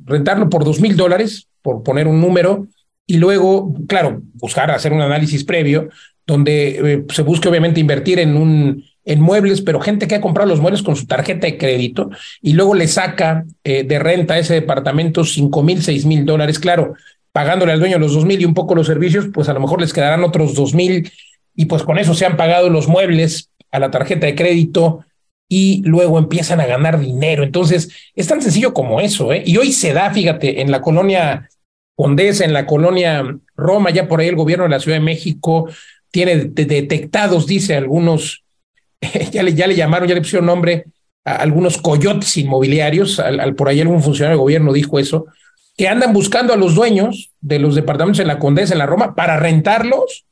rentarlo 0.05 0.50
por 0.50 0.64
dos 0.64 0.79
mil 0.79 0.95
dólares, 0.95 1.49
por 1.62 1.83
poner 1.83 2.07
un 2.07 2.21
número, 2.21 2.67
y 3.07 3.17
luego, 3.17 3.75
claro, 3.88 4.21
buscar 4.35 4.71
hacer 4.71 4.93
un 4.93 5.00
análisis 5.00 5.43
previo 5.43 5.88
donde 6.26 7.05
se 7.09 7.23
busque 7.23 7.49
obviamente 7.49 7.81
invertir 7.81 8.19
en 8.19 8.37
un 8.37 8.85
en 9.04 9.21
muebles, 9.21 9.61
pero 9.61 9.80
gente 9.80 10.06
que 10.06 10.14
ha 10.14 10.21
comprado 10.21 10.49
los 10.49 10.61
muebles 10.61 10.82
con 10.82 10.97
su 10.97 11.06
tarjeta 11.06 11.47
de 11.47 11.59
crédito 11.59 12.11
y 12.40 12.52
luego 12.52 12.75
le 12.75 12.87
saca 12.87 13.44
eh, 13.64 13.82
de 13.85 13.99
renta 13.99 14.35
a 14.35 14.38
ese 14.38 14.54
departamento 14.54 15.25
cinco 15.25 15.62
mil, 15.62 15.82
seis 15.82 16.06
mil 16.06 16.25
dólares, 16.25 16.59
claro, 16.59 16.94
pagándole 17.32 17.73
al 17.73 17.80
dueño 17.80 17.99
los 17.99 18.14
dos 18.14 18.25
mil 18.25 18.40
y 18.40 18.44
un 18.44 18.54
poco 18.54 18.75
los 18.75 18.87
servicios, 18.87 19.26
pues 19.32 19.49
a 19.49 19.52
lo 19.52 19.61
mejor 19.61 19.80
les 19.80 19.92
quedarán 19.92 20.23
otros 20.23 20.54
dos 20.54 20.75
mil 20.75 21.11
y 21.54 21.64
pues 21.66 21.82
con 21.82 21.99
eso 21.99 22.14
se 22.14 22.26
han 22.26 22.37
pagado 22.37 22.71
los 22.71 22.88
muebles 22.88 23.50
a 23.71 23.78
la 23.78 23.90
tarjeta 23.90 24.26
de 24.26 24.35
crédito 24.35 25.04
y 25.49 25.82
luego 25.85 26.18
empiezan 26.18 26.61
a 26.61 26.66
ganar 26.66 26.99
dinero. 26.99 27.42
Entonces, 27.42 27.90
es 28.14 28.26
tan 28.26 28.40
sencillo 28.40 28.73
como 28.73 29.00
eso, 29.00 29.32
¿eh? 29.32 29.42
Y 29.44 29.59
hoy 29.59 29.73
se 29.73 29.92
da, 29.92 30.11
fíjate, 30.11 30.62
en 30.62 30.71
la 30.71 30.80
colonia 30.80 31.50
Condesa, 31.94 32.44
en 32.44 32.54
la 32.54 32.66
colonia 32.66 33.23
Roma, 33.54 33.90
ya 33.90 34.09
por 34.09 34.21
ahí 34.21 34.28
el 34.28 34.37
gobierno 34.37 34.64
de 34.64 34.71
la 34.71 34.80
Ciudad 34.80 34.97
de 34.97 35.04
México 35.04 35.68
tiene 36.11 36.37
detectados, 36.47 37.47
dice 37.47 37.75
algunos, 37.75 38.44
ya 39.32 39.42
le, 39.42 39.54
ya 39.54 39.66
le 39.66 39.75
llamaron, 39.75 40.09
ya 40.09 40.14
le 40.14 40.21
pusieron 40.21 40.47
nombre 40.47 40.85
a 41.25 41.37
algunos 41.37 41.78
coyotes 41.78 42.37
inmobiliarios, 42.37 43.21
al, 43.21 43.54
por 43.54 43.68
ahí 43.68 43.80
algún 43.80 44.02
funcionario 44.02 44.38
de 44.38 44.42
gobierno 44.42 44.73
dijo 44.73 44.99
eso, 44.99 45.26
que 45.76 45.88
andan 45.88 46.12
buscando 46.12 46.52
a 46.52 46.56
los 46.56 46.75
dueños 46.75 47.30
de 47.40 47.59
los 47.59 47.75
departamentos 47.75 48.21
en 48.21 48.28
la 48.28 48.38
Condesa, 48.38 48.75
en 48.75 48.78
la 48.78 48.87
Roma, 48.87 49.14
para 49.14 49.37
rentarlos 49.37 50.26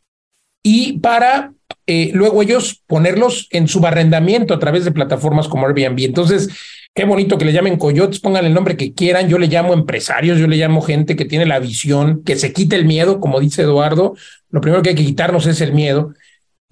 y 0.63 0.99
para 0.99 1.53
eh, 1.87 2.11
luego 2.13 2.43
ellos 2.43 2.83
ponerlos 2.87 3.49
en 3.51 3.67
subarrendamiento 3.67 4.53
a 4.53 4.59
través 4.59 4.85
de 4.85 4.93
plataformas 4.93 5.49
como 5.49 5.67
Airbnb. 5.67 5.99
Entonces, 6.01 6.49
qué 6.95 7.05
bonito 7.05 7.39
que 7.39 7.45
le 7.45 7.53
llamen 7.53 7.79
coyotes, 7.79 8.21
pongan 8.21 8.45
el 8.45 8.53
nombre 8.53 8.77
que 8.77 8.93
quieran, 8.93 9.29
yo 9.29 9.39
le 9.39 9.47
llamo 9.47 9.73
empresarios, 9.73 10.39
yo 10.39 10.47
le 10.47 10.57
llamo 10.57 10.83
gente 10.83 11.17
que 11.17 11.25
tiene 11.25 11.47
la 11.47 11.59
visión, 11.59 12.23
que 12.25 12.37
se 12.37 12.53
quite 12.53 12.77
el 12.77 12.85
miedo, 12.85 13.21
como 13.21 13.41
dice 13.41 13.63
Eduardo, 13.63 14.15
lo 14.51 14.61
primero 14.61 14.83
que 14.83 14.91
hay 14.91 14.95
que 14.97 15.05
quitarnos 15.05 15.47
es 15.47 15.61
el 15.61 15.73
miedo. 15.73 16.13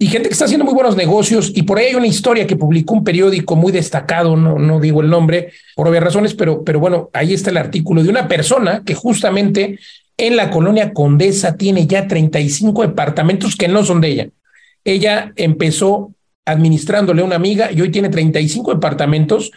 Y 0.01 0.07
gente 0.07 0.29
que 0.29 0.33
está 0.33 0.45
haciendo 0.45 0.63
muy 0.63 0.73
buenos 0.73 0.95
negocios, 0.95 1.51
y 1.53 1.63
por 1.63 1.77
ahí 1.77 1.87
hay 1.87 1.95
una 1.95 2.07
historia 2.07 2.47
que 2.47 2.55
publicó 2.55 2.93
un 2.93 3.03
periódico 3.03 3.57
muy 3.57 3.73
destacado, 3.73 4.37
no, 4.37 4.57
no 4.57 4.79
digo 4.79 5.01
el 5.01 5.09
nombre 5.09 5.51
por 5.75 5.89
obvias 5.89 6.05
razones, 6.05 6.33
pero, 6.33 6.63
pero 6.63 6.79
bueno, 6.79 7.09
ahí 7.11 7.33
está 7.33 7.49
el 7.49 7.57
artículo 7.57 8.01
de 8.01 8.09
una 8.09 8.29
persona 8.29 8.81
que 8.85 8.95
justamente 8.95 9.77
en 10.15 10.37
la 10.37 10.49
colonia 10.49 10.93
Condesa 10.93 11.57
tiene 11.57 11.85
ya 11.85 12.07
35 12.07 12.81
departamentos 12.83 13.57
que 13.57 13.67
no 13.67 13.83
son 13.83 13.99
de 13.99 14.07
ella. 14.07 14.29
Ella 14.85 15.33
empezó 15.35 16.13
administrándole 16.45 17.21
a 17.21 17.25
una 17.25 17.35
amiga 17.35 17.69
y 17.71 17.81
hoy 17.81 17.91
tiene 17.91 18.09
35 18.09 18.75
departamentos 18.75 19.51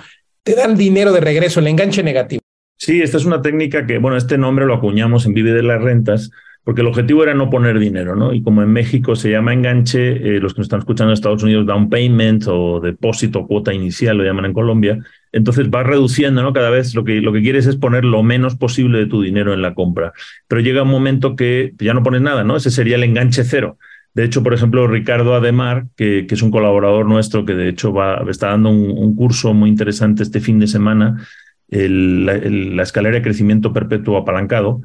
te 0.43 0.55
dan 0.55 0.77
dinero 0.77 1.11
de 1.11 1.19
regreso, 1.19 1.59
el 1.59 1.67
enganche 1.67 2.03
negativo. 2.03 2.41
Sí, 2.77 3.01
esta 3.01 3.17
es 3.17 3.25
una 3.25 3.41
técnica 3.41 3.85
que, 3.85 3.97
bueno, 3.97 4.17
este 4.17 4.37
nombre 4.37 4.65
lo 4.65 4.73
acuñamos 4.73 5.25
en 5.25 5.33
Vive 5.33 5.51
de 5.51 5.61
las 5.61 5.81
Rentas, 5.81 6.31
porque 6.63 6.81
el 6.81 6.87
objetivo 6.87 7.23
era 7.23 7.33
no 7.33 7.49
poner 7.49 7.79
dinero, 7.79 8.15
¿no? 8.15 8.33
Y 8.33 8.43
como 8.43 8.61
en 8.61 8.69
México 8.71 9.15
se 9.15 9.31
llama 9.31 9.53
enganche, 9.53 10.11
eh, 10.11 10.39
los 10.39 10.53
que 10.53 10.59
nos 10.59 10.65
están 10.65 10.79
escuchando 10.79 11.11
en 11.11 11.15
Estados 11.15 11.41
Unidos, 11.41 11.65
down 11.65 11.89
payment 11.89 12.45
o 12.47 12.79
depósito, 12.79 13.47
cuota 13.47 13.73
inicial, 13.73 14.17
lo 14.17 14.23
llaman 14.23 14.45
en 14.45 14.53
Colombia, 14.53 14.99
entonces 15.31 15.69
vas 15.69 15.87
reduciendo, 15.87 16.43
¿no? 16.43 16.53
Cada 16.53 16.69
vez 16.69 16.93
lo 16.93 17.03
que, 17.03 17.21
lo 17.21 17.33
que 17.33 17.41
quieres 17.41 17.65
es 17.65 17.77
poner 17.77 18.05
lo 18.05 18.21
menos 18.21 18.55
posible 18.55 18.99
de 18.99 19.07
tu 19.07 19.21
dinero 19.21 19.53
en 19.53 19.61
la 19.61 19.73
compra. 19.73 20.13
Pero 20.47 20.61
llega 20.61 20.83
un 20.83 20.89
momento 20.89 21.35
que 21.35 21.73
ya 21.79 21.93
no 21.93 22.03
pones 22.03 22.21
nada, 22.21 22.43
¿no? 22.43 22.55
Ese 22.55 22.69
sería 22.69 22.95
el 22.95 23.03
enganche 23.03 23.43
cero. 23.43 23.77
De 24.13 24.25
hecho, 24.25 24.43
por 24.43 24.53
ejemplo, 24.53 24.87
Ricardo 24.87 25.35
Ademar, 25.35 25.85
que, 25.95 26.27
que 26.27 26.35
es 26.35 26.41
un 26.41 26.51
colaborador 26.51 27.07
nuestro 27.07 27.45
que 27.45 27.53
de 27.53 27.69
hecho 27.69 27.93
va, 27.93 28.23
está 28.29 28.47
dando 28.47 28.69
un, 28.69 29.15
curso 29.15 29.53
muy 29.53 29.69
interesante 29.69 30.23
este 30.23 30.41
fin 30.41 30.59
de 30.59 30.67
semana, 30.67 31.25
la, 31.69 32.83
escalera 32.83 33.15
de 33.15 33.21
crecimiento 33.21 33.71
perpetuo 33.71 34.17
apalancado, 34.17 34.81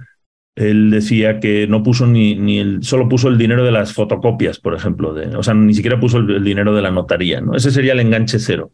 él 0.57 0.91
decía 0.91 1.39
que 1.39 1.69
no 1.69 1.83
puso 1.83 2.07
ni, 2.07 2.35
ni 2.35 2.59
el, 2.59 2.83
solo 2.83 3.09
puso 3.09 3.29
el 3.29 3.39
dinero 3.39 3.65
de 3.65 3.71
las 3.71 3.93
fotocopias, 3.93 4.59
por 4.59 4.75
ejemplo, 4.75 5.15
de, 5.15 5.37
o 5.37 5.43
sea, 5.43 5.55
ni 5.55 5.75
siquiera 5.75 6.01
puso 6.01 6.19
el, 6.19 6.31
el 6.31 6.45
dinero 6.45 6.75
de 6.75 6.83
la 6.83 6.91
notaría, 6.91 7.41
¿no? 7.41 7.55
Ese 7.55 7.71
sería 7.71 7.93
el 7.93 8.01
enganche 8.01 8.39
cero 8.39 8.73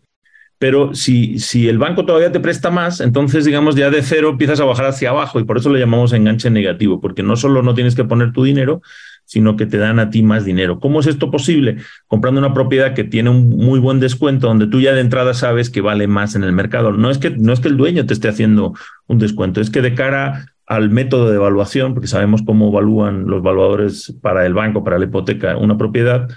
pero 0.63 0.95
si, 0.95 1.41
si 1.41 1.69
el 1.69 1.77
banco 1.77 2.07
todavía 2.07 2.31
te 2.31 2.39
presta 2.39 2.71
más, 2.71 3.01
entonces, 3.01 3.45
digamos, 3.45 3.75
ya 3.75 3.91
de 3.91 4.01
cero 4.01 4.29
empiezas 4.29 4.61
a 4.61 4.65
bajar 4.65 4.87
hacia 4.87 5.11
abajo 5.11 5.41
y 5.41 5.45
por 5.45 5.59
eso 5.59 5.71
le 5.71 5.81
llamamos 5.81 6.13
enganche 6.13 6.51
negativo, 6.51 7.01
porque 7.01 7.25
no 7.25 7.35
solo 7.35 7.65
no 7.65 7.75
tienes 7.75 7.97
que 7.97 8.05
poner 8.05 8.31
tu 8.31 8.45
dinero, 8.45 8.81
sino 9.25 9.57
que 9.57 9.67
te 9.67 9.77
dan 9.77 9.99
a 9.99 10.11
ti 10.11 10.23
más 10.23 10.45
dinero. 10.45 10.79
¿Cómo 10.79 11.01
es 11.01 11.09
esto 11.09 11.33
posible? 11.33 11.79
Comprando 12.07 12.39
una 12.39 12.55
propiedad 12.55 12.95
que 12.95 13.03
tiene 13.03 13.31
un 13.31 13.49
muy 13.49 13.81
buen 13.81 13.99
descuento, 13.99 14.47
donde 14.47 14.69
tú 14.69 14.81
ya 14.81 14.93
de 14.93 15.01
entrada 15.01 15.35
sabes 15.35 15.69
que 15.69 15.81
vale 15.81 16.07
más 16.07 16.37
en 16.37 16.45
el 16.45 16.53
mercado. 16.53 16.93
No 16.93 17.11
es 17.11 17.19
que, 17.19 17.31
no 17.31 17.53
es 17.53 17.59
que 17.59 17.67
el 17.67 17.77
dueño 17.77 18.07
te 18.07 18.15
esté 18.15 18.29
haciendo 18.29 18.73
un 19.09 19.19
descuento, 19.19 19.61
es 19.61 19.69
que 19.69 19.83
de 19.83 19.97
cara 19.97 20.52
al 20.67 20.91
método 20.91 21.29
de 21.29 21.37
evaluación, 21.37 21.95
porque 21.95 22.09
sabemos 22.09 22.43
cómo 22.43 22.69
evalúan 22.69 23.27
los 23.27 23.41
evaluadores 23.41 24.17
para 24.23 24.47
el 24.47 24.55
banco, 24.55 24.85
para 24.85 24.99
la 24.99 25.05
hipoteca, 25.07 25.57
una 25.57 25.77
propiedad, 25.77 26.29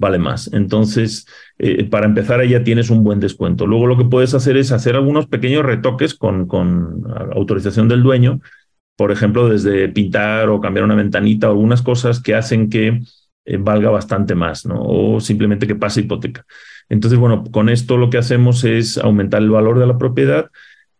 vale 0.00 0.18
más. 0.18 0.52
Entonces, 0.52 1.26
eh, 1.58 1.84
para 1.84 2.06
empezar, 2.06 2.40
ahí 2.40 2.50
ya 2.50 2.64
tienes 2.64 2.90
un 2.90 3.02
buen 3.02 3.20
descuento. 3.20 3.66
Luego 3.66 3.86
lo 3.86 3.96
que 3.96 4.04
puedes 4.04 4.34
hacer 4.34 4.56
es 4.56 4.72
hacer 4.72 4.96
algunos 4.96 5.26
pequeños 5.26 5.64
retoques 5.64 6.14
con, 6.14 6.46
con 6.46 7.04
autorización 7.34 7.88
del 7.88 8.02
dueño, 8.02 8.40
por 8.96 9.12
ejemplo, 9.12 9.48
desde 9.48 9.88
pintar 9.88 10.48
o 10.48 10.60
cambiar 10.60 10.84
una 10.84 10.96
ventanita 10.96 11.48
o 11.48 11.52
algunas 11.52 11.82
cosas 11.82 12.20
que 12.20 12.34
hacen 12.34 12.68
que 12.68 13.00
eh, 13.44 13.56
valga 13.56 13.90
bastante 13.90 14.34
más, 14.34 14.66
¿no? 14.66 14.82
O 14.82 15.20
simplemente 15.20 15.66
que 15.66 15.76
pase 15.76 16.00
hipoteca. 16.00 16.44
Entonces, 16.88 17.18
bueno, 17.18 17.44
con 17.50 17.68
esto 17.68 17.96
lo 17.96 18.10
que 18.10 18.18
hacemos 18.18 18.64
es 18.64 18.98
aumentar 18.98 19.42
el 19.42 19.50
valor 19.50 19.78
de 19.78 19.86
la 19.86 19.98
propiedad 19.98 20.50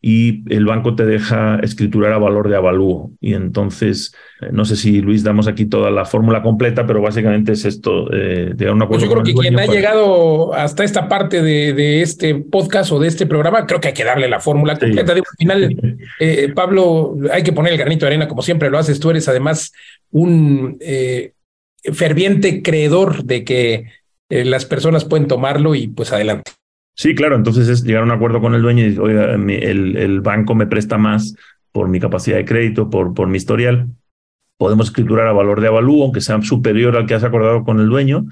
y 0.00 0.44
el 0.54 0.64
banco 0.64 0.94
te 0.94 1.04
deja 1.04 1.58
escriturar 1.60 2.12
a 2.12 2.18
valor 2.18 2.48
de 2.48 2.56
avalúo. 2.56 3.10
Y 3.20 3.34
entonces, 3.34 4.14
eh, 4.40 4.50
no 4.52 4.64
sé 4.64 4.76
si 4.76 5.00
Luis 5.00 5.24
damos 5.24 5.48
aquí 5.48 5.66
toda 5.66 5.90
la 5.90 6.04
fórmula 6.04 6.40
completa, 6.40 6.86
pero 6.86 7.02
básicamente 7.02 7.52
es 7.52 7.64
esto, 7.64 8.12
eh, 8.12 8.52
de 8.54 8.70
un 8.70 8.80
acuerdo. 8.80 9.00
Pues 9.00 9.02
yo 9.02 9.10
creo 9.10 9.24
que 9.24 9.34
quien 9.34 9.58
ha 9.58 9.66
llegado 9.66 10.54
hasta 10.54 10.84
esta 10.84 11.08
parte 11.08 11.42
de, 11.42 12.02
este 12.02 12.36
podcast 12.36 12.92
o 12.92 13.00
de 13.00 13.08
este 13.08 13.26
programa, 13.26 13.66
creo 13.66 13.80
que 13.80 13.88
hay 13.88 13.94
que 13.94 14.04
darle 14.04 14.28
la 14.28 14.38
fórmula 14.38 14.78
completa. 14.78 15.12
al 15.12 15.22
final, 15.36 15.98
eh, 16.20 16.52
Pablo, 16.54 17.16
hay 17.32 17.42
que 17.42 17.52
poner 17.52 17.72
el 17.72 17.78
granito 17.78 18.06
de 18.06 18.12
arena 18.12 18.28
como 18.28 18.42
siempre 18.42 18.70
lo 18.70 18.78
haces. 18.78 19.00
Tú 19.00 19.10
eres 19.10 19.28
además 19.28 19.72
un 20.10 20.78
ferviente 21.92 22.62
creedor 22.62 23.24
de 23.24 23.44
que 23.44 23.86
las 24.28 24.64
personas 24.64 25.04
pueden 25.04 25.26
tomarlo 25.26 25.74
y 25.74 25.88
pues 25.88 26.12
adelante. 26.12 26.52
Sí, 26.98 27.14
claro, 27.14 27.36
entonces 27.36 27.68
es 27.68 27.84
llegar 27.84 28.02
a 28.02 28.06
un 28.06 28.10
acuerdo 28.10 28.40
con 28.40 28.56
el 28.56 28.62
dueño 28.62 28.84
y 28.84 28.98
oiga, 28.98 29.32
el, 29.32 29.96
el, 29.96 30.20
banco 30.20 30.56
me 30.56 30.66
presta 30.66 30.98
más 30.98 31.36
por 31.70 31.88
mi 31.88 32.00
capacidad 32.00 32.38
de 32.38 32.44
crédito, 32.44 32.90
por, 32.90 33.14
por 33.14 33.28
mi 33.28 33.36
historial. 33.36 33.86
Podemos 34.56 34.88
escriturar 34.88 35.28
a 35.28 35.32
valor 35.32 35.60
de 35.60 35.68
avalúo, 35.68 36.02
aunque 36.02 36.20
sea 36.20 36.42
superior 36.42 36.96
al 36.96 37.06
que 37.06 37.14
has 37.14 37.22
acordado 37.22 37.62
con 37.62 37.78
el 37.78 37.88
dueño. 37.88 38.26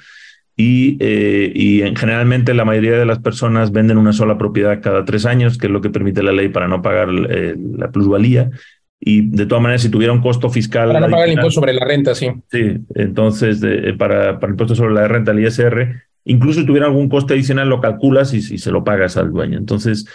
Y, 0.56 0.96
eh, 0.98 1.52
y 1.54 1.82
en, 1.82 1.94
generalmente 1.94 2.54
la 2.54 2.64
mayoría 2.64 2.98
de 2.98 3.06
las 3.06 3.20
personas 3.20 3.70
venden 3.70 3.98
una 3.98 4.12
sola 4.12 4.36
propiedad 4.36 4.82
cada 4.82 5.04
tres 5.04 5.26
años, 5.26 5.58
que 5.58 5.68
es 5.68 5.72
lo 5.72 5.80
que 5.80 5.90
permite 5.90 6.24
la 6.24 6.32
ley 6.32 6.48
para 6.48 6.66
no 6.66 6.82
pagar 6.82 7.08
eh, 7.30 7.54
la 7.76 7.92
plusvalía. 7.92 8.50
Y 8.98 9.28
de 9.28 9.46
todas 9.46 9.62
maneras, 9.62 9.82
si 9.82 9.90
tuviera 9.90 10.12
un 10.12 10.22
costo 10.22 10.50
fiscal. 10.50 10.88
Para 10.88 11.06
no 11.06 11.10
pagar 11.12 11.28
el 11.28 11.34
impuesto 11.34 11.60
sobre 11.60 11.72
la 11.72 11.84
renta, 11.84 12.16
sí. 12.16 12.32
Sí, 12.50 12.78
entonces 12.96 13.60
de, 13.60 13.94
para, 13.94 14.40
para 14.40 14.48
el 14.48 14.54
impuesto 14.54 14.74
sobre 14.74 14.94
la 14.94 15.06
renta, 15.06 15.30
el 15.30 15.46
ISR, 15.46 16.05
Incluso 16.26 16.60
si 16.60 16.66
tuviera 16.66 16.86
algún 16.86 17.08
coste 17.08 17.34
adicional, 17.34 17.68
lo 17.68 17.80
calculas 17.80 18.34
y, 18.34 18.42
se 18.42 18.70
lo 18.72 18.82
pagas 18.84 19.16
al 19.16 19.32
dueño. 19.32 19.58
Entonces, 19.58 20.06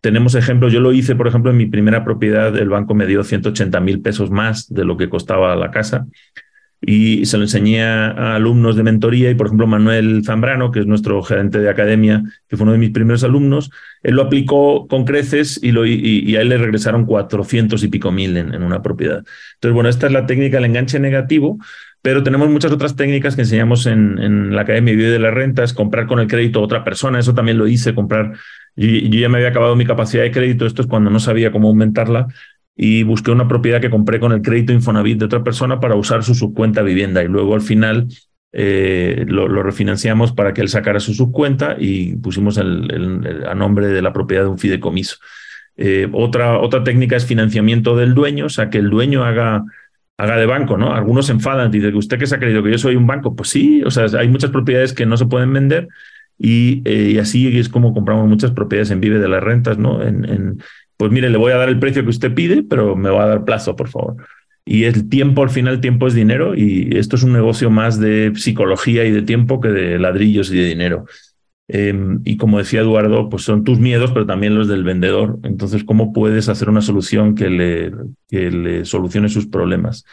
tenemos 0.00 0.34
ejemplos. 0.34 0.72
Yo 0.72 0.80
lo 0.80 0.92
hice, 0.92 1.14
por 1.14 1.28
ejemplo, 1.28 1.52
en 1.52 1.56
mi 1.56 1.66
primera 1.66 2.04
propiedad, 2.04 2.54
el 2.56 2.68
banco 2.68 2.94
me 2.94 3.06
dio 3.06 3.22
180 3.22 3.78
mil 3.80 4.02
pesos 4.02 4.30
más 4.30 4.72
de 4.72 4.84
lo 4.84 4.96
que 4.96 5.08
costaba 5.08 5.54
la 5.56 5.70
casa. 5.70 6.06
y 6.84 7.26
se 7.26 7.36
lo 7.36 7.44
enseñé 7.44 7.84
a 7.84 8.34
alumnos 8.34 8.74
de 8.74 8.82
mentoría 8.82 9.30
y, 9.30 9.36
por 9.36 9.46
ejemplo, 9.46 9.68
Manuel 9.68 10.24
Zambrano, 10.24 10.72
que 10.72 10.80
es 10.80 10.86
nuestro 10.86 11.22
gerente 11.22 11.60
de 11.60 11.70
academia, 11.70 12.24
que 12.48 12.56
fue 12.56 12.64
uno 12.64 12.72
de 12.72 12.78
mis 12.78 12.90
primeros 12.90 13.22
alumnos, 13.22 13.70
él 14.02 14.16
lo 14.16 14.22
aplicó 14.22 14.88
con 14.88 15.04
creces 15.04 15.60
y, 15.62 15.68
a 16.34 16.40
él 16.40 16.48
le 16.48 16.58
regresaron 16.58 17.06
400 17.06 17.84
y 17.84 17.86
pico 17.86 18.10
mil 18.10 18.36
en, 18.36 18.52
en, 18.52 18.64
una 18.64 18.82
propiedad. 18.82 19.18
Entonces, 19.54 19.74
bueno, 19.74 19.88
esta 19.88 20.08
es 20.08 20.12
la 20.12 20.26
técnica 20.26 20.56
del 20.56 20.66
enganche 20.66 20.98
negativo, 20.98 21.60
pero 22.02 22.22
tenemos 22.22 22.50
muchas 22.50 22.72
otras 22.72 22.96
técnicas 22.96 23.36
que 23.36 23.42
enseñamos 23.42 23.86
en, 23.86 24.54
la 24.54 24.62
Academia 24.62 24.94
de 24.96 25.18
la 25.18 25.30
Renta, 25.30 25.64
es 25.64 25.72
comprar 25.72 26.06
con 26.06 26.20
el 26.20 26.26
crédito 26.26 26.58
a 26.58 26.62
otra 26.62 26.84
persona, 26.84 27.18
eso 27.18 27.34
también 27.34 27.58
lo 27.58 27.66
hice, 27.66 27.94
comprar, 27.94 28.32
yo, 28.76 28.88
yo 28.88 29.20
ya 29.20 29.28
me 29.28 29.38
había 29.38 29.48
acabado 29.48 29.76
mi 29.76 29.86
capacidad 29.86 30.22
de 30.22 30.30
crédito, 30.30 30.66
esto 30.66 30.82
es 30.82 30.88
cuando 30.88 31.10
no 31.10 31.20
sabía 31.20 31.52
cómo 31.52 31.68
aumentarla, 31.68 32.26
y 32.76 33.02
busqué 33.02 33.30
una 33.30 33.48
propiedad 33.48 33.80
que 33.80 33.90
compré 33.90 34.18
con 34.18 34.32
el 34.32 34.42
crédito 34.42 34.72
Infonavit 34.72 35.18
de 35.18 35.26
otra 35.26 35.44
persona 35.44 35.80
para 35.80 35.94
usar 35.94 36.24
su 36.24 36.34
subcuenta 36.34 36.82
vivienda 36.82 37.22
y 37.22 37.28
luego 37.28 37.54
al 37.54 37.60
final 37.60 38.08
eh, 38.52 39.24
lo, 39.28 39.62
refinanciamos 39.62 40.32
para 40.32 40.52
que 40.52 40.60
él 40.60 40.68
sacara 40.68 41.00
su 41.00 41.14
subcuenta 41.14 41.76
y 41.78 42.16
pusimos 42.16 42.58
el, 42.58 43.44
a 43.48 43.54
nombre 43.54 43.88
de 43.88 44.02
la 44.02 44.12
propiedad 44.12 44.44
de 44.44 44.48
un 44.48 44.58
fideicomiso. 44.58 45.16
Eh, 45.76 46.08
otra, 46.12 46.58
otra 46.58 46.84
técnica 46.84 47.16
es 47.16 47.24
financiamiento 47.24 47.96
del 47.96 48.14
dueño, 48.14 48.46
o 48.46 48.50
sea, 48.50 48.68
que 48.68 48.78
el 48.78 48.90
dueño 48.90 49.24
haga, 49.24 49.64
haga 50.22 50.36
de 50.36 50.46
banco, 50.46 50.78
¿no? 50.78 50.94
Algunos 50.94 51.26
se 51.26 51.32
enfadan, 51.32 51.72
dicen, 51.72 51.96
¿usted 51.96 52.16
qué 52.16 52.28
se 52.28 52.36
ha 52.36 52.38
creído? 52.38 52.62
¿Que 52.62 52.70
yo 52.70 52.78
soy 52.78 52.94
un 52.94 53.08
banco? 53.08 53.34
Pues 53.34 53.48
sí, 53.48 53.82
o 53.84 53.90
sea, 53.90 54.06
hay 54.16 54.28
muchas 54.28 54.50
propiedades 54.50 54.92
que 54.92 55.04
no 55.04 55.16
se 55.16 55.26
pueden 55.26 55.52
vender 55.52 55.88
y, 56.38 56.80
eh, 56.84 57.18
así 57.20 57.58
es 57.58 57.68
como 57.68 57.92
compramos 57.92 58.28
muchas 58.28 58.52
propiedades 58.52 58.92
en 58.92 59.00
Vive 59.00 59.18
de 59.18 59.28
las 59.28 59.42
Rentas, 59.42 59.78
¿no? 59.78 60.00
En, 60.00 60.62
pues 60.96 61.10
mire, 61.10 61.28
le 61.28 61.38
voy 61.38 61.50
a 61.50 61.56
dar 61.56 61.68
el 61.68 61.80
precio 61.80 62.04
que 62.04 62.10
usted 62.10 62.32
pide, 62.34 62.62
pero 62.62 62.94
me 62.94 63.10
va 63.10 63.24
a 63.24 63.26
dar 63.26 63.44
plazo, 63.44 63.74
por 63.74 63.88
favor. 63.88 64.14
Y 64.64 64.84
el 64.84 65.08
tiempo, 65.08 65.42
al 65.42 65.50
final, 65.50 65.80
tiempo 65.80 66.06
es 66.06 66.14
dinero 66.14 66.54
y 66.54 66.96
esto 66.96 67.16
es 67.16 67.24
un 67.24 67.32
negocio 67.32 67.68
más 67.68 67.98
de 67.98 68.30
psicología 68.36 69.04
y 69.04 69.10
de 69.10 69.22
tiempo 69.22 69.60
que 69.60 69.70
de 69.70 69.98
ladrillos 69.98 70.52
y 70.52 70.56
de 70.56 70.66
dinero. 70.66 71.06
Em, 71.68 72.20
y 72.24 72.36
como 72.36 72.58
decía 72.58 72.80
Eduardo, 72.80 73.28
pues 73.28 73.44
son 73.44 73.64
tus 73.64 73.78
miedos, 73.78 74.10
pero 74.12 74.26
también 74.26 74.54
los 74.54 74.68
del 74.68 74.84
vendedor. 74.84 75.38
Entonces, 75.42 75.84
¿cómo 75.84 76.12
puedes 76.12 76.48
hacer 76.48 76.68
una 76.68 76.82
solución 76.82 77.34
que 77.34 77.48
le, 77.48 77.92
que 78.28 78.50
le 78.50 78.84
solucione 78.84 79.28
sus 79.28 79.46
problemas? 79.46 80.04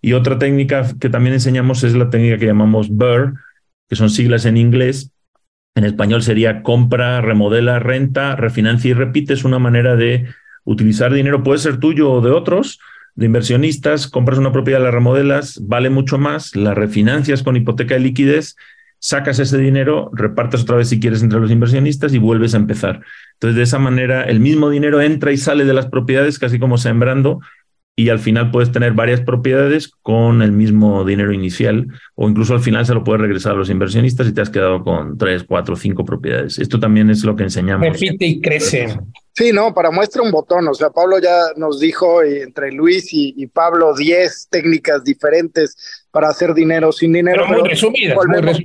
Y 0.00 0.14
otra 0.14 0.38
técnica 0.38 0.86
que 1.00 1.10
también 1.10 1.34
enseñamos 1.34 1.84
es 1.84 1.94
la 1.94 2.10
técnica 2.10 2.38
que 2.38 2.46
llamamos 2.46 2.88
BUR, 2.88 3.34
que 3.88 3.96
son 3.96 4.10
siglas 4.10 4.46
en 4.46 4.56
inglés, 4.56 5.12
en 5.74 5.84
español 5.84 6.22
sería 6.22 6.62
compra, 6.62 7.20
remodela, 7.20 7.78
renta, 7.78 8.36
refinancia 8.36 8.90
y 8.90 8.94
repite. 8.94 9.32
Es 9.32 9.44
una 9.44 9.58
manera 9.58 9.96
de 9.96 10.26
utilizar 10.64 11.12
dinero, 11.12 11.42
puede 11.42 11.58
ser 11.58 11.78
tuyo 11.78 12.10
o 12.10 12.20
de 12.20 12.30
otros, 12.30 12.78
de 13.14 13.26
inversionistas. 13.26 14.06
Compras 14.06 14.38
una 14.38 14.52
propiedad, 14.52 14.82
la 14.82 14.90
remodelas, 14.90 15.60
vale 15.66 15.88
mucho 15.88 16.18
más, 16.18 16.54
la 16.56 16.74
refinancias 16.74 17.42
con 17.42 17.56
hipoteca 17.56 17.94
de 17.94 18.00
liquidez, 18.00 18.56
sacas 19.02 19.40
ese 19.40 19.58
dinero, 19.58 20.10
repartes 20.12 20.62
otra 20.62 20.76
vez 20.76 20.88
si 20.88 21.00
quieres 21.00 21.22
entre 21.22 21.40
los 21.40 21.50
inversionistas 21.50 22.14
y 22.14 22.18
vuelves 22.18 22.54
a 22.54 22.58
empezar. 22.58 23.00
Entonces, 23.32 23.56
de 23.56 23.62
esa 23.64 23.80
manera, 23.80 24.22
el 24.22 24.38
mismo 24.38 24.70
dinero 24.70 25.00
entra 25.00 25.32
y 25.32 25.36
sale 25.36 25.64
de 25.64 25.74
las 25.74 25.86
propiedades, 25.86 26.38
casi 26.38 26.60
como 26.60 26.78
sembrando, 26.78 27.40
y 27.96 28.08
al 28.08 28.20
final 28.20 28.50
puedes 28.50 28.72
tener 28.72 28.92
varias 28.92 29.20
propiedades 29.20 29.90
con 30.02 30.40
el 30.40 30.52
mismo 30.52 31.04
dinero 31.04 31.32
inicial 31.32 31.88
o 32.14 32.28
incluso 32.28 32.54
al 32.54 32.60
final 32.60 32.86
se 32.86 32.94
lo 32.94 33.04
puedes 33.04 33.20
regresar 33.20 33.52
a 33.52 33.56
los 33.56 33.68
inversionistas 33.68 34.28
y 34.28 34.32
te 34.32 34.40
has 34.40 34.48
quedado 34.48 34.82
con 34.82 35.18
tres, 35.18 35.44
cuatro, 35.46 35.76
cinco 35.76 36.04
propiedades. 36.04 36.58
Esto 36.58 36.80
también 36.80 37.10
es 37.10 37.22
lo 37.24 37.36
que 37.36 37.42
enseñamos. 37.42 37.86
Repite 37.86 38.24
y 38.24 38.40
crece. 38.40 38.98
Sí, 39.34 39.52
no, 39.52 39.74
para 39.74 39.90
muestra 39.90 40.22
un 40.22 40.30
botón. 40.30 40.68
O 40.68 40.74
sea, 40.74 40.90
Pablo 40.90 41.18
ya 41.18 41.38
nos 41.56 41.80
dijo 41.80 42.22
entre 42.22 42.72
Luis 42.72 43.08
y, 43.12 43.46
Pablo 43.48 43.94
10 43.94 44.48
técnicas 44.50 45.04
diferentes 45.04 46.01
para 46.12 46.28
hacer 46.28 46.54
dinero 46.54 46.92
sin 46.92 47.12
dinero. 47.12 47.42
Pero 47.48 47.60
muy 47.60 47.68
resumidas. 47.68 48.14
Volvemos, 48.14 48.60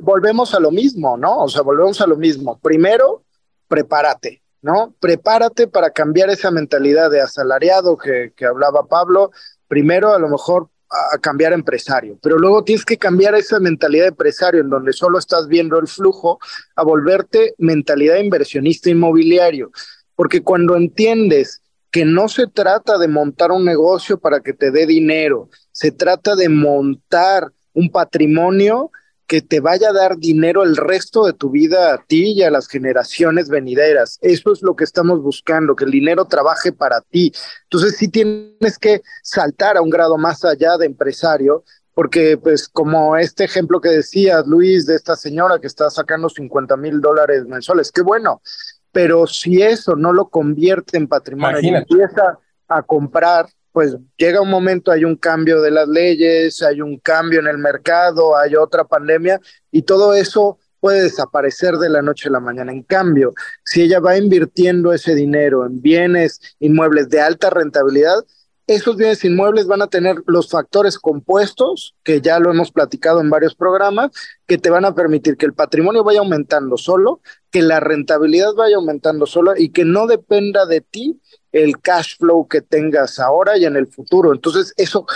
volvemos 0.00 0.54
a 0.54 0.60
lo 0.60 0.70
mismo, 0.70 1.18
¿no? 1.18 1.42
O 1.42 1.48
sea, 1.48 1.60
volvemos 1.60 2.00
a 2.00 2.06
lo 2.06 2.16
mismo. 2.16 2.58
Primero, 2.58 3.24
prepárate 3.68 4.40
¿no? 4.62 4.94
Prepárate 5.00 5.68
para 5.68 5.90
cambiar 5.90 6.30
esa 6.30 6.50
mentalidad 6.50 7.10
de 7.10 7.20
asalariado 7.20 7.96
que, 7.96 8.32
que 8.36 8.44
hablaba 8.44 8.86
Pablo. 8.86 9.30
Primero, 9.68 10.12
a 10.12 10.18
lo 10.18 10.28
mejor 10.28 10.68
a 11.12 11.18
cambiar 11.18 11.52
empresario, 11.52 12.18
pero 12.22 12.38
luego 12.38 12.64
tienes 12.64 12.86
que 12.86 12.96
cambiar 12.96 13.34
esa 13.34 13.60
mentalidad 13.60 14.04
de 14.04 14.08
empresario 14.08 14.62
en 14.62 14.70
donde 14.70 14.94
solo 14.94 15.18
estás 15.18 15.46
viendo 15.46 15.78
el 15.78 15.86
flujo 15.86 16.38
a 16.76 16.82
volverte 16.82 17.54
mentalidad 17.58 18.16
inversionista 18.16 18.88
inmobiliario, 18.88 19.70
porque 20.14 20.40
cuando 20.40 20.76
entiendes 20.76 21.60
que 21.90 22.06
no 22.06 22.28
se 22.28 22.46
trata 22.46 22.96
de 22.96 23.06
montar 23.06 23.52
un 23.52 23.66
negocio 23.66 24.18
para 24.18 24.40
que 24.40 24.54
te 24.54 24.70
dé 24.70 24.86
dinero, 24.86 25.50
se 25.78 25.92
trata 25.92 26.34
de 26.34 26.48
montar 26.48 27.52
un 27.72 27.88
patrimonio 27.88 28.90
que 29.28 29.40
te 29.42 29.60
vaya 29.60 29.90
a 29.90 29.92
dar 29.92 30.16
dinero 30.16 30.64
el 30.64 30.76
resto 30.76 31.24
de 31.24 31.34
tu 31.34 31.50
vida 31.50 31.94
a 31.94 32.02
ti 32.04 32.32
y 32.32 32.42
a 32.42 32.50
las 32.50 32.66
generaciones 32.66 33.48
venideras. 33.48 34.18
Eso 34.20 34.52
es 34.52 34.60
lo 34.60 34.74
que 34.74 34.82
estamos 34.82 35.22
buscando, 35.22 35.76
que 35.76 35.84
el 35.84 35.92
dinero 35.92 36.24
trabaje 36.24 36.72
para 36.72 37.00
ti. 37.00 37.30
Entonces 37.70 37.96
sí 37.96 38.08
tienes 38.08 38.76
que 38.80 39.02
saltar 39.22 39.76
a 39.76 39.80
un 39.80 39.90
grado 39.90 40.18
más 40.18 40.44
allá 40.44 40.76
de 40.78 40.86
empresario, 40.86 41.62
porque 41.94 42.36
pues 42.36 42.68
como 42.68 43.16
este 43.16 43.44
ejemplo 43.44 43.80
que 43.80 43.90
decías, 43.90 44.48
Luis, 44.48 44.84
de 44.84 44.96
esta 44.96 45.14
señora 45.14 45.60
que 45.60 45.68
está 45.68 45.90
sacando 45.90 46.28
50 46.28 46.76
mil 46.76 47.00
dólares 47.00 47.46
mensuales, 47.46 47.92
qué 47.92 48.02
bueno, 48.02 48.42
pero 48.90 49.28
si 49.28 49.62
eso 49.62 49.94
no 49.94 50.12
lo 50.12 50.28
convierte 50.28 50.96
en 50.96 51.06
patrimonio 51.06 51.60
y 51.62 51.68
empieza 51.68 52.36
a 52.66 52.82
comprar 52.82 53.46
pues 53.78 53.96
llega 54.16 54.40
un 54.40 54.50
momento, 54.50 54.90
hay 54.90 55.04
un 55.04 55.14
cambio 55.14 55.62
de 55.62 55.70
las 55.70 55.86
leyes, 55.86 56.64
hay 56.64 56.80
un 56.80 56.98
cambio 56.98 57.38
en 57.38 57.46
el 57.46 57.58
mercado, 57.58 58.36
hay 58.36 58.56
otra 58.56 58.82
pandemia 58.82 59.40
y 59.70 59.82
todo 59.82 60.14
eso 60.14 60.58
puede 60.80 61.04
desaparecer 61.04 61.76
de 61.76 61.88
la 61.88 62.02
noche 62.02 62.28
a 62.28 62.32
la 62.32 62.40
mañana. 62.40 62.72
En 62.72 62.82
cambio, 62.82 63.34
si 63.64 63.82
ella 63.82 64.00
va 64.00 64.18
invirtiendo 64.18 64.92
ese 64.92 65.14
dinero 65.14 65.64
en 65.64 65.80
bienes 65.80 66.40
inmuebles 66.58 67.08
de 67.08 67.20
alta 67.20 67.50
rentabilidad, 67.50 68.16
esos 68.66 68.96
bienes 68.96 69.24
inmuebles 69.24 69.68
van 69.68 69.82
a 69.82 69.86
tener 69.86 70.16
los 70.26 70.50
factores 70.50 70.98
compuestos, 70.98 71.94
que 72.02 72.20
ya 72.20 72.40
lo 72.40 72.50
hemos 72.50 72.72
platicado 72.72 73.20
en 73.20 73.30
varios 73.30 73.54
programas, 73.54 74.10
que 74.48 74.58
te 74.58 74.70
van 74.70 74.84
a 74.84 74.94
permitir 74.96 75.36
que 75.36 75.46
el 75.46 75.54
patrimonio 75.54 76.02
vaya 76.02 76.18
aumentando 76.18 76.76
solo, 76.76 77.20
que 77.52 77.62
la 77.62 77.78
rentabilidad 77.78 78.54
vaya 78.54 78.74
aumentando 78.74 79.24
solo 79.24 79.54
y 79.56 79.68
que 79.70 79.84
no 79.84 80.08
dependa 80.08 80.66
de 80.66 80.80
ti 80.80 81.20
el 81.52 81.80
cash 81.80 82.16
flow 82.18 82.46
que 82.46 82.60
tengas 82.60 83.18
ahora 83.18 83.56
y 83.56 83.64
en 83.64 83.76
el 83.76 83.86
futuro. 83.86 84.32
Entonces, 84.32 84.74
eso 84.76 85.06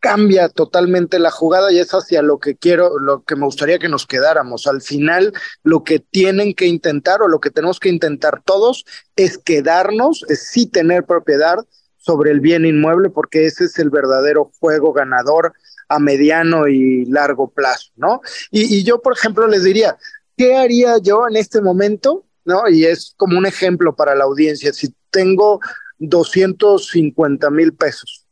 cambia 0.00 0.48
totalmente 0.48 1.18
la 1.18 1.30
jugada 1.30 1.70
y 1.70 1.78
es 1.78 1.90
hacia 1.92 2.22
lo 2.22 2.38
que 2.38 2.56
quiero, 2.56 2.98
lo 2.98 3.22
que 3.22 3.36
me 3.36 3.44
gustaría 3.44 3.78
que 3.78 3.88
nos 3.88 4.06
quedáramos. 4.06 4.66
Al 4.66 4.80
final, 4.80 5.32
lo 5.62 5.84
que 5.84 6.00
tienen 6.00 6.54
que 6.54 6.66
intentar 6.66 7.22
o 7.22 7.28
lo 7.28 7.38
que 7.40 7.50
tenemos 7.50 7.78
que 7.78 7.90
intentar 7.90 8.42
todos 8.42 8.84
es 9.14 9.38
quedarnos, 9.38 10.24
es 10.28 10.48
sí 10.48 10.66
tener 10.66 11.04
propiedad 11.04 11.58
sobre 11.98 12.30
el 12.30 12.40
bien 12.40 12.64
inmueble, 12.64 13.10
porque 13.10 13.44
ese 13.44 13.64
es 13.64 13.78
el 13.78 13.90
verdadero 13.90 14.50
juego 14.58 14.92
ganador 14.92 15.52
a 15.88 15.98
mediano 15.98 16.66
y 16.66 17.04
largo 17.04 17.50
plazo, 17.50 17.90
¿no? 17.96 18.22
Y, 18.50 18.82
yo, 18.84 19.02
por 19.02 19.12
ejemplo, 19.12 19.46
les 19.48 19.64
diría, 19.64 19.98
¿qué 20.36 20.56
haría 20.56 20.96
yo 20.98 21.28
en 21.28 21.36
este 21.36 21.60
momento? 21.60 22.24
¿No? 22.44 22.68
Y 22.68 22.84
es 22.84 23.14
como 23.16 23.38
un 23.38 23.46
ejemplo 23.46 23.94
para 23.94 24.14
la 24.14 24.24
audiencia. 24.24 24.72
Si 24.72 24.94
tengo 25.10 25.60
250 25.98 27.50
mil 27.50 27.74
pesos. 27.74 28.26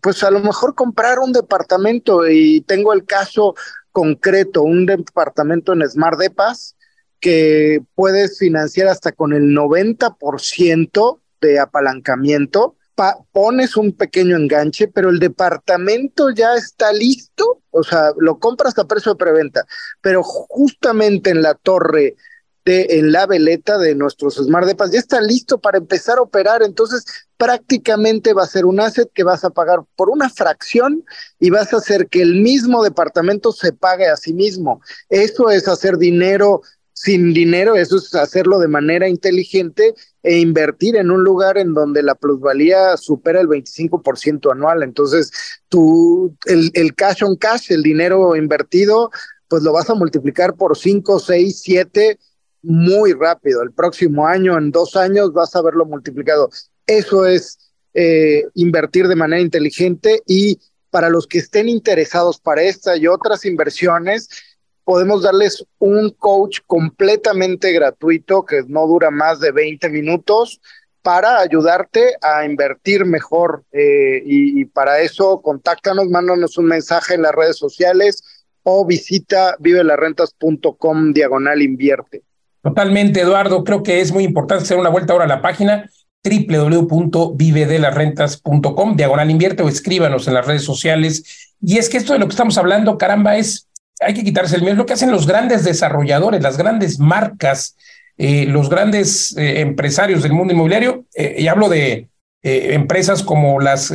Pues 0.00 0.22
a 0.24 0.30
lo 0.30 0.40
mejor 0.40 0.74
comprar 0.74 1.18
un 1.18 1.32
departamento 1.32 2.28
y 2.28 2.62
tengo 2.62 2.92
el 2.92 3.04
caso 3.04 3.54
concreto, 3.92 4.62
un 4.62 4.86
departamento 4.86 5.72
en 5.72 5.88
Smart 5.88 6.18
Depas 6.18 6.76
que 7.20 7.80
puedes 7.94 8.38
financiar 8.38 8.88
hasta 8.88 9.12
con 9.12 9.32
el 9.32 9.54
90% 9.54 11.20
de 11.40 11.58
apalancamiento. 11.60 12.76
pones 13.32 13.76
un 13.76 13.92
pequeño 13.92 14.36
enganche, 14.36 14.88
pero 14.88 15.10
el 15.10 15.18
departamento 15.18 16.30
ya 16.30 16.54
está 16.54 16.92
listo, 16.92 17.62
o 17.70 17.82
sea, 17.82 18.12
lo 18.18 18.38
compras 18.38 18.78
a 18.78 18.86
precio 18.86 19.12
de 19.12 19.18
preventa, 19.18 19.66
pero 20.00 20.22
justamente 20.22 21.30
en 21.30 21.42
la 21.42 21.54
torre 21.54 22.14
en 22.66 23.12
la 23.12 23.26
veleta 23.26 23.76
de 23.78 23.94
nuestros 23.94 24.36
Smart 24.36 24.66
Depas 24.66 24.90
ya 24.90 24.98
está 24.98 25.20
listo 25.20 25.58
para 25.58 25.78
empezar 25.78 26.18
a 26.18 26.22
operar, 26.22 26.62
entonces 26.62 27.04
prácticamente 27.36 28.32
va 28.32 28.44
a 28.44 28.48
ser 28.48 28.64
un 28.64 28.80
asset 28.80 29.10
que 29.12 29.22
vas 29.22 29.44
a 29.44 29.50
pagar 29.50 29.80
por 29.96 30.08
una 30.08 30.30
fracción 30.30 31.04
y 31.38 31.50
vas 31.50 31.74
a 31.74 31.76
hacer 31.76 32.08
que 32.08 32.22
el 32.22 32.40
mismo 32.40 32.82
departamento 32.82 33.52
se 33.52 33.72
pague 33.72 34.06
a 34.08 34.16
sí 34.16 34.32
mismo. 34.32 34.80
Eso 35.10 35.50
es 35.50 35.68
hacer 35.68 35.98
dinero 35.98 36.62
sin 36.94 37.34
dinero, 37.34 37.74
eso 37.74 37.96
es 37.96 38.14
hacerlo 38.14 38.58
de 38.58 38.68
manera 38.68 39.08
inteligente 39.08 39.94
e 40.22 40.38
invertir 40.38 40.96
en 40.96 41.10
un 41.10 41.22
lugar 41.22 41.58
en 41.58 41.74
donde 41.74 42.02
la 42.02 42.14
plusvalía 42.14 42.96
supera 42.96 43.40
el 43.40 43.48
25% 43.48 44.52
anual. 44.52 44.82
Entonces, 44.82 45.30
tú, 45.68 46.34
el, 46.46 46.70
el 46.72 46.94
cash 46.94 47.24
on 47.24 47.36
cash, 47.36 47.72
el 47.72 47.82
dinero 47.82 48.36
invertido, 48.36 49.10
pues 49.48 49.62
lo 49.64 49.72
vas 49.72 49.90
a 49.90 49.94
multiplicar 49.94 50.54
por 50.54 50.78
5, 50.78 51.18
6, 51.18 51.60
7 51.62 52.18
muy 52.64 53.12
rápido. 53.12 53.62
El 53.62 53.72
próximo 53.72 54.26
año, 54.26 54.58
en 54.58 54.70
dos 54.70 54.96
años, 54.96 55.32
vas 55.32 55.54
a 55.54 55.62
verlo 55.62 55.84
multiplicado. 55.84 56.50
Eso 56.86 57.26
es 57.26 57.58
eh, 57.94 58.44
invertir 58.54 59.06
de 59.08 59.16
manera 59.16 59.40
inteligente 59.40 60.22
y 60.26 60.58
para 60.90 61.08
los 61.08 61.26
que 61.26 61.38
estén 61.38 61.68
interesados 61.68 62.38
para 62.38 62.62
esta 62.62 62.96
y 62.96 63.06
otras 63.06 63.44
inversiones, 63.44 64.28
podemos 64.84 65.22
darles 65.22 65.64
un 65.78 66.10
coach 66.10 66.60
completamente 66.66 67.72
gratuito 67.72 68.44
que 68.44 68.62
no 68.68 68.86
dura 68.86 69.10
más 69.10 69.40
de 69.40 69.50
20 69.50 69.88
minutos 69.88 70.60
para 71.02 71.40
ayudarte 71.40 72.14
a 72.22 72.44
invertir 72.46 73.04
mejor. 73.04 73.64
Eh, 73.72 74.22
y, 74.24 74.64
para 74.66 75.00
eso, 75.00 75.42
contáctanos, 75.42 76.08
mándanos 76.08 76.56
un 76.58 76.66
mensaje 76.66 77.14
en 77.14 77.22
las 77.22 77.34
redes 77.34 77.56
sociales 77.56 78.22
o 78.62 78.86
visita 78.86 79.56
vivelarrentas.com 79.58 81.12
diagonal 81.12 81.60
invierte. 81.60 82.22
Totalmente, 82.64 83.20
Eduardo. 83.20 83.62
Creo 83.62 83.82
que 83.82 84.00
es 84.00 84.10
muy 84.10 84.24
importante 84.24 84.64
hacer 84.64 84.78
una 84.78 84.88
vuelta 84.88 85.12
ahora 85.12 85.26
a 85.26 85.28
la 85.28 85.42
página 85.42 85.90
www.vivedelarrentas.com, 86.24 88.96
diagonal 88.96 89.30
invierte 89.30 89.62
o 89.62 89.68
escríbanos 89.68 90.26
en 90.26 90.34
las 90.34 90.46
redes 90.46 90.62
sociales. 90.62 91.52
Y 91.60 91.76
es 91.76 91.90
que 91.90 91.98
esto 91.98 92.14
de 92.14 92.18
lo 92.18 92.26
que 92.26 92.32
estamos 92.32 92.56
hablando, 92.56 92.96
caramba, 92.96 93.36
es, 93.36 93.68
hay 94.00 94.14
que 94.14 94.24
quitarse 94.24 94.56
el 94.56 94.62
miedo, 94.62 94.72
es 94.72 94.78
lo 94.78 94.86
que 94.86 94.94
hacen 94.94 95.10
los 95.10 95.26
grandes 95.26 95.62
desarrolladores, 95.62 96.42
las 96.42 96.56
grandes 96.56 96.98
marcas, 96.98 97.76
eh, 98.16 98.46
los 98.46 98.70
grandes 98.70 99.36
eh, 99.36 99.60
empresarios 99.60 100.22
del 100.22 100.32
mundo 100.32 100.54
inmobiliario, 100.54 101.04
eh, 101.14 101.36
y 101.40 101.48
hablo 101.48 101.68
de 101.68 102.08
empresas 102.46 103.22
como 103.22 103.58
las, 103.60 103.90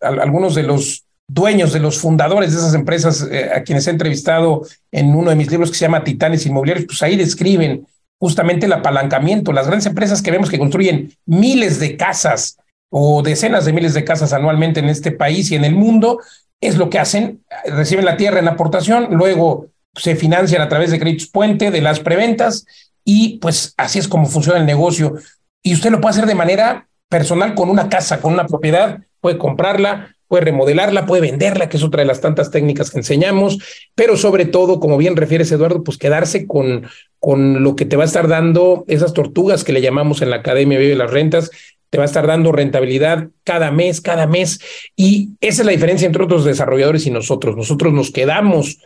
algunos 0.00 0.54
de 0.54 0.62
los 0.62 1.05
dueños, 1.28 1.72
de 1.72 1.80
los 1.80 1.98
fundadores 1.98 2.52
de 2.52 2.58
esas 2.58 2.74
empresas 2.74 3.28
a 3.54 3.62
quienes 3.62 3.86
he 3.86 3.90
entrevistado 3.90 4.62
en 4.92 5.14
uno 5.14 5.30
de 5.30 5.36
mis 5.36 5.50
libros 5.50 5.70
que 5.70 5.76
se 5.76 5.84
llama 5.84 6.04
Titanes 6.04 6.46
Inmobiliarios, 6.46 6.86
pues 6.86 7.02
ahí 7.02 7.16
describen 7.16 7.86
justamente 8.18 8.66
el 8.66 8.72
apalancamiento, 8.72 9.52
las 9.52 9.66
grandes 9.66 9.86
empresas 9.86 10.22
que 10.22 10.30
vemos 10.30 10.50
que 10.50 10.58
construyen 10.58 11.12
miles 11.26 11.80
de 11.80 11.96
casas 11.96 12.56
o 12.90 13.22
decenas 13.22 13.64
de 13.64 13.72
miles 13.72 13.94
de 13.94 14.04
casas 14.04 14.32
anualmente 14.32 14.80
en 14.80 14.88
este 14.88 15.10
país 15.12 15.50
y 15.50 15.56
en 15.56 15.64
el 15.64 15.74
mundo, 15.74 16.20
es 16.60 16.76
lo 16.76 16.88
que 16.88 16.98
hacen, 16.98 17.44
reciben 17.66 18.04
la 18.04 18.16
tierra 18.16 18.38
en 18.38 18.48
aportación, 18.48 19.08
luego 19.10 19.66
se 19.94 20.16
financian 20.16 20.62
a 20.62 20.68
través 20.68 20.90
de 20.90 20.98
créditos 20.98 21.28
puente, 21.28 21.70
de 21.70 21.80
las 21.80 22.00
preventas 22.00 22.64
y 23.04 23.38
pues 23.38 23.74
así 23.76 23.98
es 23.98 24.08
como 24.08 24.26
funciona 24.26 24.58
el 24.58 24.66
negocio. 24.66 25.14
Y 25.62 25.74
usted 25.74 25.90
lo 25.90 26.00
puede 26.00 26.12
hacer 26.12 26.26
de 26.26 26.34
manera 26.34 26.88
personal 27.08 27.54
con 27.54 27.68
una 27.68 27.88
casa, 27.88 28.20
con 28.20 28.32
una 28.32 28.46
propiedad, 28.46 29.00
puede 29.20 29.38
comprarla, 29.38 30.15
puede 30.28 30.44
remodelarla, 30.44 31.06
puede 31.06 31.22
venderla, 31.22 31.68
que 31.68 31.76
es 31.76 31.82
otra 31.82 32.02
de 32.02 32.06
las 32.06 32.20
tantas 32.20 32.50
técnicas 32.50 32.90
que 32.90 32.98
enseñamos, 32.98 33.58
pero 33.94 34.16
sobre 34.16 34.44
todo, 34.44 34.80
como 34.80 34.96
bien 34.96 35.16
refieres 35.16 35.52
Eduardo, 35.52 35.84
pues 35.84 35.98
quedarse 35.98 36.46
con, 36.46 36.86
con 37.18 37.62
lo 37.62 37.76
que 37.76 37.84
te 37.84 37.96
va 37.96 38.02
a 38.02 38.06
estar 38.06 38.28
dando 38.28 38.84
esas 38.88 39.12
tortugas 39.12 39.64
que 39.64 39.72
le 39.72 39.82
llamamos 39.82 40.22
en 40.22 40.30
la 40.30 40.36
Academia 40.36 40.78
Vive 40.78 40.96
las 40.96 41.10
Rentas, 41.10 41.50
te 41.90 41.98
va 41.98 42.04
a 42.04 42.06
estar 42.06 42.26
dando 42.26 42.52
rentabilidad 42.52 43.28
cada 43.44 43.70
mes, 43.70 44.00
cada 44.00 44.26
mes. 44.26 44.60
Y 44.96 45.30
esa 45.40 45.62
es 45.62 45.66
la 45.66 45.72
diferencia 45.72 46.06
entre 46.06 46.24
otros 46.24 46.44
desarrolladores 46.44 47.06
y 47.06 47.10
nosotros. 47.10 47.56
Nosotros 47.56 47.92
nos 47.92 48.10
quedamos 48.10 48.78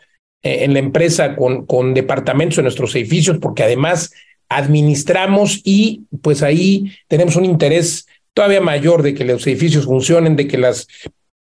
eh, 0.43 0.65
en 0.65 0.75
la 0.75 0.79
empresa 0.79 1.35
con, 1.35 1.67
con 1.67 1.95
departamentos 1.95 2.59
en 2.59 2.65
nuestros 2.65 2.95
edificios 2.95 3.39
porque 3.39 3.63
además 3.63 4.13
administramos 4.49 5.61
y 5.65 6.03
pues 6.23 6.43
ahí 6.43 6.93
tenemos 7.09 7.37
un 7.37 7.45
interés 7.45 8.07
todavía 8.35 8.61
mayor 8.61 9.03
de 9.03 9.15
que 9.15 9.25
los 9.25 9.47
edificios 9.47 9.87
funcionen, 9.87 10.37
de 10.37 10.49
que 10.49 10.59
las 10.59 10.89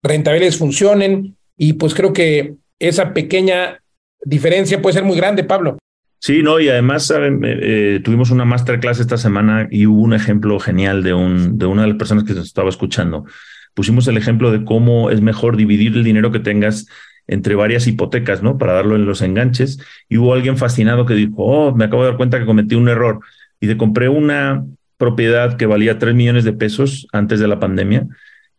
rentabilidades 0.05 0.57
funcionen 0.57 1.35
y 1.57 1.73
pues 1.73 1.93
creo 1.93 2.13
que 2.13 2.55
esa 2.79 3.13
pequeña 3.13 3.81
diferencia 4.23 4.81
puede 4.81 4.93
ser 4.93 5.03
muy 5.03 5.17
grande, 5.17 5.43
Pablo. 5.43 5.77
Sí, 6.19 6.41
no, 6.41 6.59
y 6.59 6.69
además 6.69 7.11
eh, 7.11 7.37
eh, 7.41 8.01
tuvimos 8.03 8.31
una 8.31 8.45
masterclass 8.45 8.99
esta 8.99 9.17
semana 9.17 9.67
y 9.69 9.85
hubo 9.85 10.01
un 10.01 10.13
ejemplo 10.13 10.59
genial 10.59 11.03
de, 11.03 11.13
un, 11.13 11.57
de 11.57 11.65
una 11.65 11.83
de 11.83 11.89
las 11.89 11.97
personas 11.97 12.23
que 12.23 12.33
se 12.33 12.39
estaba 12.39 12.69
escuchando. 12.69 13.25
Pusimos 13.73 14.07
el 14.07 14.17
ejemplo 14.17 14.51
de 14.51 14.63
cómo 14.63 15.11
es 15.11 15.21
mejor 15.21 15.57
dividir 15.57 15.93
el 15.93 16.03
dinero 16.03 16.31
que 16.31 16.39
tengas 16.39 16.87
entre 17.27 17.55
varias 17.55 17.85
hipotecas, 17.87 18.41
¿no? 18.41 18.57
Para 18.57 18.73
darlo 18.73 18.95
en 18.95 19.05
los 19.05 19.21
enganches. 19.21 19.79
Y 20.09 20.17
hubo 20.17 20.33
alguien 20.33 20.57
fascinado 20.57 21.05
que 21.05 21.13
dijo, 21.13 21.35
oh, 21.37 21.75
me 21.75 21.85
acabo 21.85 22.03
de 22.03 22.09
dar 22.09 22.17
cuenta 22.17 22.39
que 22.39 22.45
cometí 22.45 22.75
un 22.75 22.89
error. 22.89 23.19
Y 23.59 23.67
te 23.67 23.77
compré 23.77 24.09
una 24.09 24.65
propiedad 24.97 25.57
que 25.57 25.65
valía 25.65 25.99
3 25.99 26.15
millones 26.15 26.43
de 26.43 26.53
pesos 26.53 27.07
antes 27.11 27.39
de 27.39 27.47
la 27.47 27.59
pandemia 27.59 28.07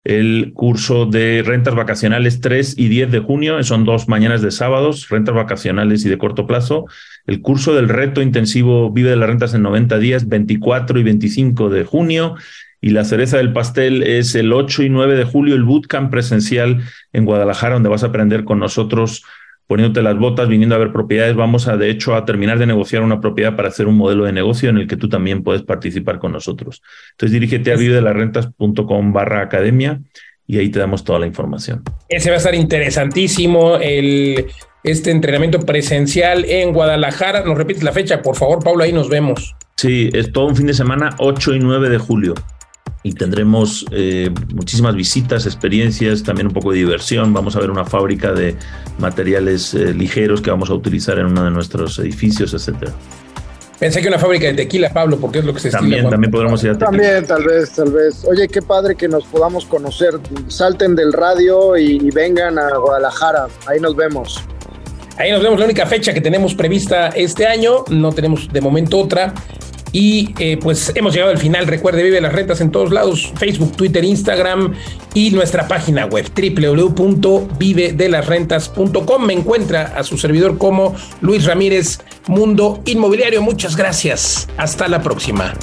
El 0.04 0.52
curso 0.54 1.06
de 1.06 1.42
rentas 1.42 1.74
vacacionales 1.74 2.42
3 2.42 2.78
y 2.78 2.90
10 2.90 3.12
de 3.12 3.20
junio, 3.20 3.64
son 3.64 3.86
dos 3.86 4.10
mañanas 4.10 4.42
de 4.42 4.52
sábados, 4.52 5.08
rentas 5.08 5.36
vacacionales 5.36 6.04
y 6.04 6.10
de 6.10 6.18
corto 6.18 6.46
plazo. 6.48 6.86
El 7.28 7.42
curso 7.42 7.74
del 7.74 7.88
reto 7.88 8.22
intensivo 8.22 8.92
Vive 8.92 9.12
de 9.12 9.16
las 9.16 9.30
rentas 9.30 9.54
en 9.54 9.62
90 9.62 10.00
días, 10.00 10.28
24 10.28 11.00
y 11.00 11.04
25 11.04 11.70
de 11.70 11.86
junio. 11.86 12.36
Y 12.82 12.92
la 12.92 13.04
cereza 13.04 13.38
del 13.38 13.52
pastel 13.52 14.04
es 14.04 14.36
el 14.36 14.54
8 14.54 14.84
y 14.84 14.90
9 14.90 15.16
de 15.16 15.26
julio, 15.26 15.56
el 15.56 15.64
bootcamp 15.64 16.10
presencial 16.10 16.82
en 17.12 17.26
Guadalajara, 17.26 17.74
donde 17.74 17.90
vas 17.90 18.04
a 18.04 18.08
aprender 18.08 18.46
con 18.46 18.60
nosotros 18.60 19.24
poniéndote 19.68 20.02
las 20.02 20.18
botas, 20.18 20.48
viniendo 20.48 20.74
a 20.74 20.80
ver 20.80 20.92
propiedades. 20.92 21.36
Vamos 21.36 21.68
a, 21.68 21.78
de 21.78 21.92
hecho, 21.92 22.16
a 22.16 22.26
terminar 22.26 22.58
de 22.58 22.66
negociar 22.66 23.04
una 23.04 23.22
propiedad 23.22 23.56
para 23.56 23.68
hacer 23.68 23.86
un 23.86 23.98
modelo 23.98 24.24
de 24.24 24.32
negocio 24.32 24.70
en 24.70 24.78
el 24.78 24.88
que 24.88 24.98
tú 24.98 25.10
también 25.10 25.44
puedes 25.44 25.62
participar 25.62 26.18
con 26.18 26.32
nosotros. 26.32 26.82
Entonces, 27.12 27.34
dirígete 27.34 27.72
a 27.72 27.76
vivedelarrentas.com 27.76 29.14
barra 29.14 29.42
academia 29.42 30.02
y 30.48 30.58
ahí 30.58 30.70
te 30.70 30.80
damos 30.80 31.04
toda 31.04 31.20
la 31.20 31.28
información. 31.28 31.84
Ese 32.08 32.32
va 32.32 32.36
a 32.36 32.38
estar 32.38 32.56
interesantísimo, 32.56 33.76
el, 33.76 34.48
este 34.84 35.12
entrenamiento 35.12 35.60
presencial 35.60 36.46
en 36.46 36.74
Guadalajara. 36.74 37.44
¿Nos 37.44 37.56
repites 37.56 37.84
la 37.84 37.92
fecha, 37.92 38.24
por 38.24 38.38
favor, 38.38 38.64
Pablo? 38.64 38.84
Ahí 38.84 38.92
nos 38.92 39.08
vemos. 39.08 39.54
Sí, 39.76 40.10
es 40.14 40.32
todo 40.32 40.48
un 40.48 40.56
fin 40.56 40.66
de 40.66 40.74
semana, 40.74 41.12
8 41.20 41.54
y 41.54 41.60
9 41.60 41.90
de 41.90 41.98
julio 42.00 42.34
y 43.04 43.14
tendremos 43.14 43.86
eh, 43.92 44.30
muchísimas 44.54 44.96
visitas, 44.96 45.46
experiencias, 45.46 46.24
también 46.24 46.48
un 46.48 46.54
poco 46.54 46.72
de 46.72 46.80
diversión. 46.80 47.34
Vamos 47.34 47.56
a 47.56 47.60
ver 47.60 47.72
una 47.72 47.86
fábrica 47.86 48.34
de 48.34 48.56
materiales 48.98 49.74
eh, 49.74 49.94
ligeros 49.94 50.42
que 50.42 50.50
vamos 50.50 50.70
a 50.70 50.74
utilizar 50.74 51.18
en 51.18 51.28
uno 51.28 51.46
de 51.46 51.52
nuestros 51.52 51.98
edificios, 52.00 52.54
etcétera. 52.54 52.92
Pensé 53.80 54.02
que 54.02 54.10
una 54.10 54.20
fábrica 54.20 54.48
de 54.48 54.56
tequila, 54.56 54.90
Pablo, 54.92 55.18
porque 55.18 55.40
es 55.40 55.46
lo 55.46 55.54
que 55.54 55.62
se 55.62 55.70
También, 55.70 56.10
también 56.10 56.32
podremos 56.32 56.62
ir 56.66 56.72
a 56.72 56.74
tequila. 56.74 56.90
También, 56.90 57.26
tal 57.26 57.46
vez, 57.46 57.72
tal 57.72 57.92
vez. 57.94 58.26
Oye, 58.26 58.50
qué 58.50 58.62
padre 58.62 58.96
que 58.96 59.08
nos 59.08 59.24
podamos 59.24 59.66
conocer. 59.66 60.20
Salten 60.48 60.96
del 60.96 61.14
radio 61.14 61.78
y 61.78 62.12
vengan 62.12 62.60
a 62.60 62.76
Guadalajara. 62.76 63.48
Ahí 63.68 63.80
nos 63.80 63.96
vemos. 63.96 64.44
Ahí 65.20 65.32
nos 65.32 65.44
vemos 65.44 65.60
la 65.60 65.66
única 65.66 65.86
fecha 65.86 66.14
que 66.14 66.22
tenemos 66.22 66.56
prevista 66.56 67.10
este 67.10 67.46
año. 67.46 67.84
No 67.90 68.14
tenemos 68.14 68.48
de 68.52 68.62
momento 68.62 69.00
otra 69.00 69.34
Y 69.92 70.34
eh, 70.40 70.58
pues 70.62 70.94
hemos 70.96 71.14
llegado 71.14 71.32
al 71.32 71.38
final. 71.38 71.68
Recuerde, 71.68 72.04
vive 72.04 72.20
las 72.22 72.32
rentas 72.34 72.62
en 72.62 72.72
todos 72.72 72.92
lados: 72.92 73.34
Facebook, 73.38 73.76
Twitter, 73.76 74.04
Instagram 74.04 74.74
y 75.14 75.30
nuestra 75.32 75.68
página 75.68 76.06
web 76.06 76.26
www.vivedelasrentas.com. 76.36 79.26
Me 79.26 79.34
encuentra 79.34 79.94
a 79.96 80.04
su 80.04 80.18
servidor 80.18 80.58
como 80.58 80.96
Luis 81.22 81.46
Ramírez, 81.46 82.00
Mundo 82.28 82.82
Inmobiliario. 82.86 83.42
Muchas 83.42 83.76
gracias. 83.76 84.48
Hasta 84.58 84.88
la 84.88 85.02
próxima. 85.02 85.54